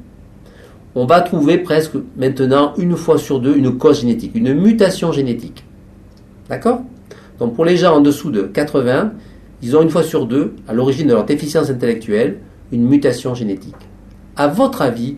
on 0.96 1.06
va 1.06 1.22
trouver 1.22 1.58
presque 1.58 1.94
maintenant 2.18 2.74
une 2.78 2.96
fois 2.98 3.18
sur 3.18 3.40
deux 3.40 3.56
une 3.56 3.78
cause 3.78 4.02
génétique, 4.02 4.32
une 4.36 4.54
mutation 4.54 5.12
génétique. 5.12 5.64
D'accord? 6.50 6.82
Donc 7.40 7.56
pour 7.56 7.66
les 7.66 7.78
gens 7.78 7.96
en 7.96 8.02
dessous 8.02 8.30
de 8.30 8.44
80, 8.44 9.14
ils 9.62 9.78
ont 9.78 9.82
une 9.82 9.90
fois 9.90 10.04
sur 10.04 10.26
deux, 10.26 10.56
à 10.68 10.74
l'origine 10.74 11.08
de 11.08 11.14
leur 11.14 11.26
déficience 11.26 11.70
intellectuelle, 11.70 12.40
une 12.72 12.88
mutation 12.88 13.34
génétique. 13.34 13.76
À 14.36 14.48
votre 14.48 14.82
avis, 14.82 15.18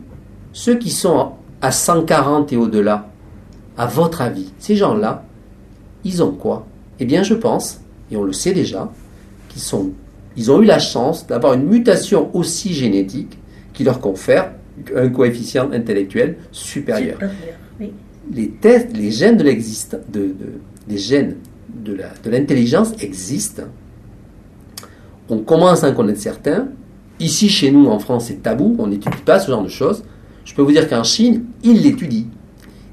ceux 0.52 0.76
qui 0.76 0.90
sont 0.90 1.32
à 1.62 1.72
140 1.72 2.54
et 2.54 2.58
au-delà, 2.58 3.10
à 3.78 3.88
votre 3.88 4.22
avis, 4.22 4.52
ces 4.60 4.76
gens-là, 4.76 5.26
ils 6.04 6.22
ont 6.22 6.32
quoi? 6.32 6.66
Eh 7.00 7.06
bien, 7.06 7.24
je 7.24 7.34
pense, 7.34 7.80
et 8.12 8.18
on 8.18 8.24
le 8.24 8.34
sait 8.34 8.54
déjà, 8.54 8.92
qu'ils 9.50 9.62
ils 10.36 10.52
ont 10.52 10.62
eu 10.62 10.66
la 10.66 10.80
chance 10.80 11.26
d'avoir 11.26 11.54
une 11.54 11.64
mutation 11.64 12.30
aussi 12.36 12.74
génétique 12.74 13.38
qui 13.74 13.84
leur 13.84 14.00
confère 14.00 14.53
un 14.96 15.10
coefficient 15.10 15.72
intellectuel 15.72 16.38
supérieur. 16.52 17.20
les, 18.32 18.50
tests, 18.50 18.96
les 18.96 19.12
gènes 19.12 19.38
de 19.38 19.44
l'existence, 19.44 20.02
de, 20.12 20.34
les 20.88 20.98
gènes 20.98 21.36
de 21.84 22.30
l'intelligence 22.30 22.94
existent. 23.02 23.64
On 25.30 25.40
commence 25.40 25.84
à 25.84 25.90
en 25.90 25.94
connaître 25.94 26.20
certains. 26.20 26.68
Ici, 27.20 27.50
chez 27.50 27.72
nous, 27.72 27.88
en 27.88 28.00
France, 28.00 28.26
c'est 28.28 28.42
tabou, 28.42 28.76
on 28.80 28.88
n'étudie 28.88 29.22
pas 29.26 29.40
ce 29.40 29.50
genre 29.50 29.64
de 29.64 29.70
choses. 29.70 30.04
Je 30.46 30.54
peux 30.54 30.62
vous 30.62 30.72
dire 30.72 30.90
qu'en 30.90 31.04
Chine, 31.04 31.46
ils 31.64 31.82
l'étudient. 31.82 32.26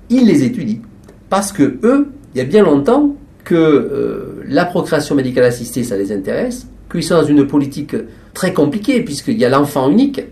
Ils 0.09 0.27
les 0.27 0.45
étudient. 0.45 0.81
Parce 1.29 1.53
que 1.53 1.79
eux, 1.83 2.09
il 2.35 2.38
y 2.38 2.40
a 2.40 2.45
bien 2.45 2.62
longtemps 2.62 3.16
que 3.45 3.55
euh, 3.55 4.45
la 4.47 4.64
procréation 4.64 5.14
médicale 5.14 5.45
assistée, 5.45 5.83
ça 5.83 5.97
les 5.97 6.12
intéresse, 6.12 6.66
qu'ils 6.90 7.03
sont 7.03 7.14
dans 7.14 7.25
une 7.25 7.47
politique 7.47 7.97
très 8.35 8.53
compliquée, 8.53 9.03
puisqu'il 9.03 9.38
y 9.38 9.45
a 9.45 9.49
l'enfant 9.49 9.90
unique. 9.90 10.23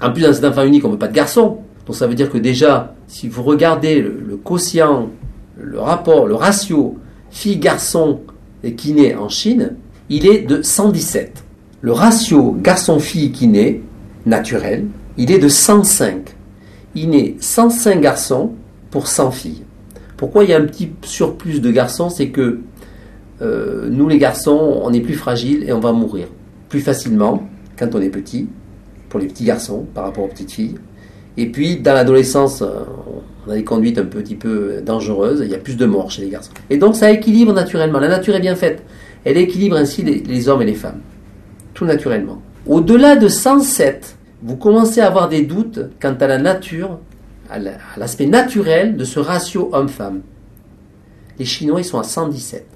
En 0.00 0.12
plus, 0.12 0.22
dans 0.22 0.32
cet 0.32 0.44
enfant 0.44 0.64
unique, 0.64 0.84
on 0.84 0.88
ne 0.88 0.92
veut 0.92 0.98
pas 0.98 1.08
de 1.08 1.14
garçon. 1.14 1.58
Donc 1.86 1.96
ça 1.96 2.06
veut 2.06 2.14
dire 2.14 2.30
que 2.30 2.38
déjà, 2.38 2.94
si 3.06 3.28
vous 3.28 3.42
regardez 3.42 4.00
le, 4.00 4.36
quotient, 4.36 5.10
le 5.58 5.80
rapport, 5.80 6.26
le 6.26 6.34
ratio 6.34 6.98
fille-garçon 7.30 8.20
qui 8.76 8.92
naît 8.92 9.14
en 9.14 9.28
Chine, 9.28 9.76
il 10.08 10.26
est 10.26 10.40
de 10.40 10.62
117. 10.62 11.44
Le 11.80 11.92
ratio 11.92 12.52
garçon-fille 12.52 13.32
qui 13.32 13.46
naît, 13.46 13.80
naturel, 14.26 14.86
il 15.16 15.30
est 15.30 15.38
de 15.38 15.48
105 15.48 16.34
il 16.94 17.10
naît 17.10 17.36
105 17.40 18.00
garçons 18.00 18.52
pour 18.90 19.06
100 19.06 19.30
filles. 19.30 19.62
Pourquoi 20.16 20.44
il 20.44 20.50
y 20.50 20.52
a 20.52 20.58
un 20.58 20.64
petit 20.64 20.90
surplus 21.02 21.60
de 21.60 21.70
garçons? 21.70 22.10
C'est 22.10 22.30
que 22.30 22.60
euh, 23.40 23.88
nous 23.90 24.08
les 24.08 24.18
garçons, 24.18 24.80
on 24.82 24.92
est 24.92 25.00
plus 25.00 25.14
fragiles 25.14 25.64
et 25.64 25.72
on 25.72 25.80
va 25.80 25.92
mourir 25.92 26.26
plus 26.68 26.80
facilement 26.80 27.48
quand 27.78 27.94
on 27.94 28.00
est 28.00 28.10
petit, 28.10 28.48
pour 29.08 29.20
les 29.20 29.26
petits 29.26 29.44
garçons 29.44 29.86
par 29.94 30.04
rapport 30.04 30.24
aux 30.24 30.28
petites 30.28 30.52
filles. 30.52 30.76
Et 31.36 31.46
puis, 31.46 31.76
dans 31.76 31.94
l'adolescence, 31.94 32.62
euh, 32.62 32.80
on 33.46 33.50
a 33.50 33.54
des 33.54 33.64
conduites 33.64 33.98
un 33.98 34.04
petit 34.04 34.34
peu 34.34 34.82
dangereuses, 34.84 35.40
il 35.44 35.50
y 35.50 35.54
a 35.54 35.58
plus 35.58 35.76
de 35.76 35.86
morts 35.86 36.10
chez 36.10 36.22
les 36.22 36.30
garçons. 36.30 36.50
Et 36.68 36.78
donc, 36.78 36.96
ça 36.96 37.10
équilibre 37.10 37.52
naturellement. 37.52 38.00
La 38.00 38.08
nature 38.08 38.34
est 38.34 38.40
bien 38.40 38.56
faite. 38.56 38.82
Elle 39.24 39.36
équilibre 39.36 39.76
ainsi 39.76 40.02
les, 40.02 40.48
hommes 40.48 40.62
et 40.62 40.66
les 40.66 40.74
femmes. 40.74 41.00
Tout 41.74 41.84
naturellement. 41.84 42.42
Au-delà 42.66 43.16
de 43.16 43.28
107, 43.28 44.16
vous 44.42 44.56
commencez 44.56 45.00
à 45.00 45.06
avoir 45.06 45.28
des 45.28 45.42
doutes 45.42 45.80
quant 46.00 46.16
à 46.20 46.26
la 46.26 46.38
nature, 46.38 46.98
à 47.50 47.58
l'aspect 47.96 48.26
naturel 48.26 48.96
de 48.96 49.04
ce 49.04 49.20
ratio 49.20 49.70
homme-femme. 49.72 50.22
Les 51.38 51.44
Chinois, 51.44 51.80
ils 51.80 51.84
sont 51.84 51.98
à 51.98 52.04
117. 52.04 52.66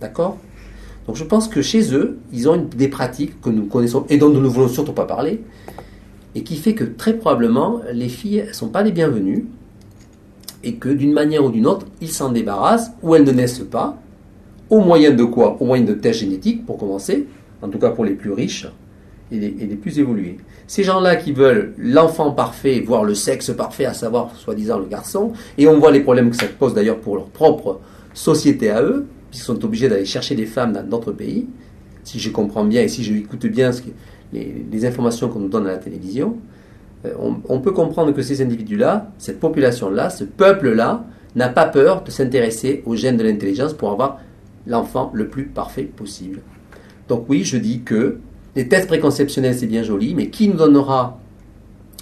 D'accord? 0.00 0.38
Donc 1.06 1.16
je 1.16 1.24
pense 1.24 1.48
que 1.48 1.62
chez 1.62 1.94
eux, 1.94 2.18
ils 2.32 2.48
ont 2.48 2.56
des 2.56 2.88
pratiques 2.88 3.40
que 3.40 3.50
nous 3.50 3.66
connaissons 3.66 4.04
et 4.08 4.18
dont 4.18 4.28
nous 4.28 4.40
ne 4.40 4.48
voulons 4.48 4.68
surtout 4.68 4.92
pas 4.92 5.04
parler, 5.04 5.42
et 6.34 6.42
qui 6.42 6.56
fait 6.56 6.74
que 6.74 6.84
très 6.84 7.14
probablement, 7.14 7.80
les 7.92 8.08
filles 8.08 8.44
ne 8.48 8.52
sont 8.52 8.68
pas 8.68 8.82
les 8.82 8.92
bienvenues, 8.92 9.46
et 10.64 10.74
que 10.74 10.88
d'une 10.88 11.12
manière 11.12 11.44
ou 11.44 11.50
d'une 11.50 11.66
autre, 11.66 11.86
ils 12.00 12.10
s'en 12.10 12.30
débarrassent, 12.30 12.92
ou 13.02 13.14
elles 13.14 13.24
ne 13.24 13.32
naissent 13.32 13.64
pas, 13.70 13.98
au 14.70 14.80
moyen 14.80 15.10
de 15.10 15.24
quoi? 15.24 15.56
Au 15.60 15.66
moyen 15.66 15.84
de 15.84 15.92
tests 15.92 16.20
génétiques, 16.20 16.64
pour 16.64 16.78
commencer, 16.78 17.26
en 17.60 17.68
tout 17.68 17.78
cas 17.78 17.90
pour 17.90 18.04
les 18.04 18.14
plus 18.14 18.32
riches 18.32 18.66
et 19.30 19.38
les, 19.38 19.76
plus 19.76 19.98
évolués. 19.98 20.36
Ces 20.66 20.84
gens-là 20.84 21.16
qui 21.16 21.32
veulent 21.32 21.74
l'enfant 21.78 22.32
parfait, 22.32 22.82
voire 22.86 23.02
le 23.02 23.14
sexe 23.14 23.50
parfait, 23.50 23.86
à 23.86 23.94
savoir 23.94 24.36
soi-disant 24.36 24.78
le 24.78 24.84
garçon, 24.86 25.32
et 25.58 25.66
on 25.66 25.78
voit 25.78 25.90
les 25.90 26.00
problèmes 26.00 26.30
que 26.30 26.36
ça 26.36 26.46
pose 26.46 26.74
d'ailleurs 26.74 26.98
pour 26.98 27.16
leur 27.16 27.26
propre 27.26 27.80
société 28.14 28.70
à 28.70 28.82
eux, 28.82 29.06
puisqu'ils 29.32 29.46
sont 29.46 29.64
obligés 29.64 29.88
d'aller 29.88 30.04
chercher 30.04 30.34
des 30.34 30.44
femmes 30.44 30.74
dans 30.74 30.82
d'autres 30.82 31.12
pays, 31.12 31.48
si 32.04 32.20
je 32.20 32.28
comprends 32.30 32.64
bien 32.64 32.82
et 32.82 32.88
si 32.88 33.02
je 33.02 33.14
écoute 33.14 33.46
bien 33.46 33.70
les, 34.34 34.84
informations 34.84 35.30
qu'on 35.30 35.38
nous 35.38 35.48
donne 35.48 35.66
à 35.66 35.70
la 35.70 35.78
télévision, 35.78 36.36
euh, 37.06 37.14
on, 37.48 37.60
peut 37.60 37.72
comprendre 37.72 38.12
que 38.12 38.20
ces 38.20 38.42
individus-là, 38.42 39.10
cette 39.16 39.40
population-là, 39.40 40.10
ce 40.10 40.24
peuple-là, 40.24 41.04
n'a 41.34 41.48
pas 41.48 41.64
peur 41.64 42.04
de 42.04 42.10
s'intéresser 42.10 42.82
aux 42.84 42.94
gènes 42.94 43.16
de 43.16 43.22
l'intelligence 43.22 43.72
pour 43.72 43.90
avoir 43.90 44.18
l'enfant 44.66 45.10
le 45.14 45.28
plus 45.28 45.46
parfait 45.46 45.84
possible. 45.84 46.42
Donc 47.08 47.24
oui, 47.30 47.42
je 47.42 47.56
dis 47.56 47.80
que 47.80 48.18
les 48.54 48.68
tests 48.68 48.86
préconceptionnels, 48.86 49.54
c'est 49.54 49.66
bien 49.66 49.82
joli, 49.82 50.14
mais 50.14 50.28
qui 50.28 50.46
nous 50.48 50.58
donnera 50.58 51.18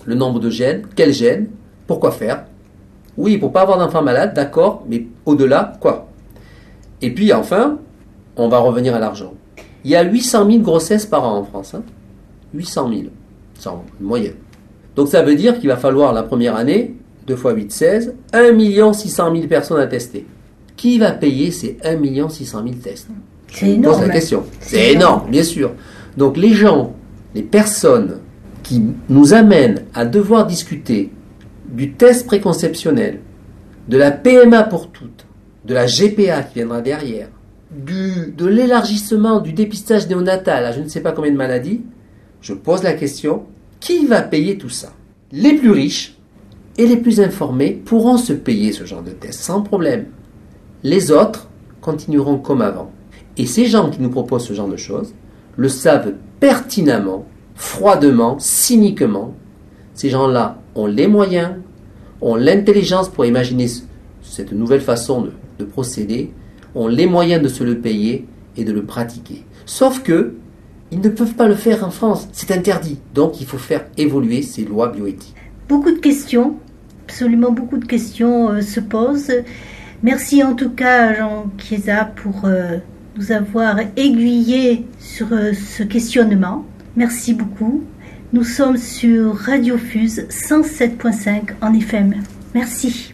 le 0.04 0.16
nombre 0.16 0.40
de 0.40 0.50
gènes 0.50 0.82
Quels 0.96 1.12
gènes 1.12 1.48
Pourquoi 1.86 2.10
faire? 2.10 2.44
Oui, 3.16 3.38
pour 3.38 3.52
pas 3.52 3.62
avoir 3.62 3.78
d'enfant 3.78 4.02
malade, 4.02 4.34
d'accord, 4.34 4.84
mais 4.88 5.06
au-delà, 5.26 5.74
quoi? 5.80 6.09
Et 7.02 7.10
puis 7.12 7.32
enfin, 7.32 7.78
on 8.36 8.48
va 8.48 8.58
revenir 8.58 8.94
à 8.94 8.98
l'argent. 8.98 9.34
Il 9.84 9.90
y 9.90 9.96
a 9.96 10.02
800 10.02 10.50
000 10.50 10.58
grossesses 10.62 11.06
par 11.06 11.24
an 11.24 11.38
en 11.38 11.44
France. 11.44 11.74
800 12.54 12.88
000. 12.88 13.02
C'est 13.58 13.68
en 13.68 13.84
moyenne. 14.00 14.34
Donc 14.96 15.08
ça 15.08 15.22
veut 15.22 15.34
dire 15.34 15.58
qu'il 15.58 15.68
va 15.68 15.76
falloir 15.76 16.12
la 16.12 16.22
première 16.22 16.56
année, 16.56 16.94
2 17.26 17.36
fois 17.36 17.52
8, 17.52 17.72
16, 17.72 18.14
1 18.32 18.92
600 18.92 19.34
000 19.34 19.46
personnes 19.46 19.80
à 19.80 19.86
tester. 19.86 20.26
Qui 20.76 20.98
va 20.98 21.12
payer 21.12 21.50
ces 21.50 21.78
1 21.84 22.28
600 22.28 22.62
000 22.64 22.74
tests? 22.82 23.08
C'est 23.52 23.70
énorme. 23.70 24.00
la 24.02 24.08
question. 24.08 24.44
C'est 24.60 24.92
énorme, 24.92 25.30
bien 25.30 25.42
sûr. 25.42 25.72
Donc 26.16 26.36
les 26.36 26.52
gens, 26.52 26.94
les 27.34 27.42
personnes 27.42 28.20
qui 28.62 28.82
nous 29.08 29.34
amènent 29.34 29.84
à 29.94 30.04
devoir 30.04 30.46
discuter 30.46 31.10
du 31.68 31.92
test 31.92 32.26
préconceptionnel, 32.26 33.20
de 33.88 33.96
la 33.96 34.10
PMA 34.10 34.64
pour 34.64 34.88
toutes, 34.88 35.19
de 35.64 35.74
la 35.74 35.86
GPA 35.86 36.42
qui 36.42 36.54
viendra 36.54 36.80
derrière, 36.80 37.28
du, 37.70 38.32
de 38.36 38.46
l'élargissement 38.46 39.40
du 39.40 39.52
dépistage 39.52 40.08
néonatal 40.08 40.64
à 40.64 40.72
je 40.72 40.80
ne 40.80 40.88
sais 40.88 41.00
pas 41.00 41.12
combien 41.12 41.30
de 41.30 41.36
maladies, 41.36 41.82
je 42.40 42.54
pose 42.54 42.82
la 42.82 42.94
question, 42.94 43.44
qui 43.78 44.06
va 44.06 44.22
payer 44.22 44.58
tout 44.58 44.68
ça? 44.68 44.92
Les 45.32 45.54
plus 45.54 45.70
riches 45.70 46.16
et 46.78 46.86
les 46.86 46.96
plus 46.96 47.20
informés 47.20 47.70
pourront 47.70 48.16
se 48.16 48.32
payer 48.32 48.72
ce 48.72 48.84
genre 48.84 49.02
de 49.02 49.10
test 49.10 49.40
sans 49.40 49.62
problème. 49.62 50.06
Les 50.82 51.10
autres 51.10 51.48
continueront 51.80 52.38
comme 52.38 52.62
avant. 52.62 52.90
Et 53.36 53.46
ces 53.46 53.66
gens 53.66 53.90
qui 53.90 54.00
nous 54.00 54.10
proposent 54.10 54.46
ce 54.46 54.54
genre 54.54 54.68
de 54.68 54.76
choses 54.76 55.14
le 55.56 55.68
savent 55.68 56.14
pertinemment, 56.40 57.26
froidement, 57.54 58.38
cyniquement. 58.38 59.34
Ces 59.94 60.08
gens-là 60.08 60.58
ont 60.74 60.86
les 60.86 61.06
moyens, 61.06 61.52
ont 62.20 62.34
l'intelligence 62.34 63.08
pour 63.08 63.24
imaginer 63.24 63.66
cette 64.22 64.52
nouvelle 64.52 64.80
façon 64.80 65.22
de, 65.22 65.32
de 65.60 65.64
procéder, 65.64 66.32
ont 66.74 66.88
les 66.88 67.06
moyens 67.06 67.42
de 67.42 67.48
se 67.48 67.62
le 67.64 67.78
payer 67.78 68.26
et 68.56 68.64
de 68.64 68.72
le 68.72 68.84
pratiquer. 68.84 69.44
Sauf 69.66 70.02
que 70.02 70.34
ils 70.92 71.00
ne 71.00 71.08
peuvent 71.08 71.34
pas 71.34 71.46
le 71.46 71.54
faire 71.54 71.84
en 71.84 71.90
France, 71.90 72.28
c'est 72.32 72.50
interdit. 72.50 72.98
Donc 73.14 73.40
il 73.40 73.46
faut 73.46 73.58
faire 73.58 73.86
évoluer 73.96 74.42
ces 74.42 74.64
lois 74.64 74.88
bioéthiques. 74.88 75.36
Beaucoup 75.68 75.92
de 75.92 75.98
questions, 75.98 76.56
absolument 77.06 77.52
beaucoup 77.52 77.78
de 77.78 77.84
questions 77.84 78.50
euh, 78.50 78.60
se 78.60 78.80
posent. 78.80 79.32
Merci 80.02 80.42
en 80.42 80.54
tout 80.54 80.70
cas 80.70 81.14
Jean 81.14 81.46
Chiesa 81.58 82.06
pour 82.06 82.44
euh, 82.44 82.78
nous 83.16 83.30
avoir 83.30 83.78
aiguillé 83.96 84.86
sur 84.98 85.32
euh, 85.32 85.52
ce 85.52 85.84
questionnement. 85.84 86.64
Merci 86.96 87.34
beaucoup. 87.34 87.84
Nous 88.32 88.44
sommes 88.44 88.76
sur 88.76 89.36
Radio 89.36 89.76
Fuse 89.76 90.26
107.5 90.28 91.50
en 91.60 91.74
FM. 91.74 92.14
Merci. 92.54 93.09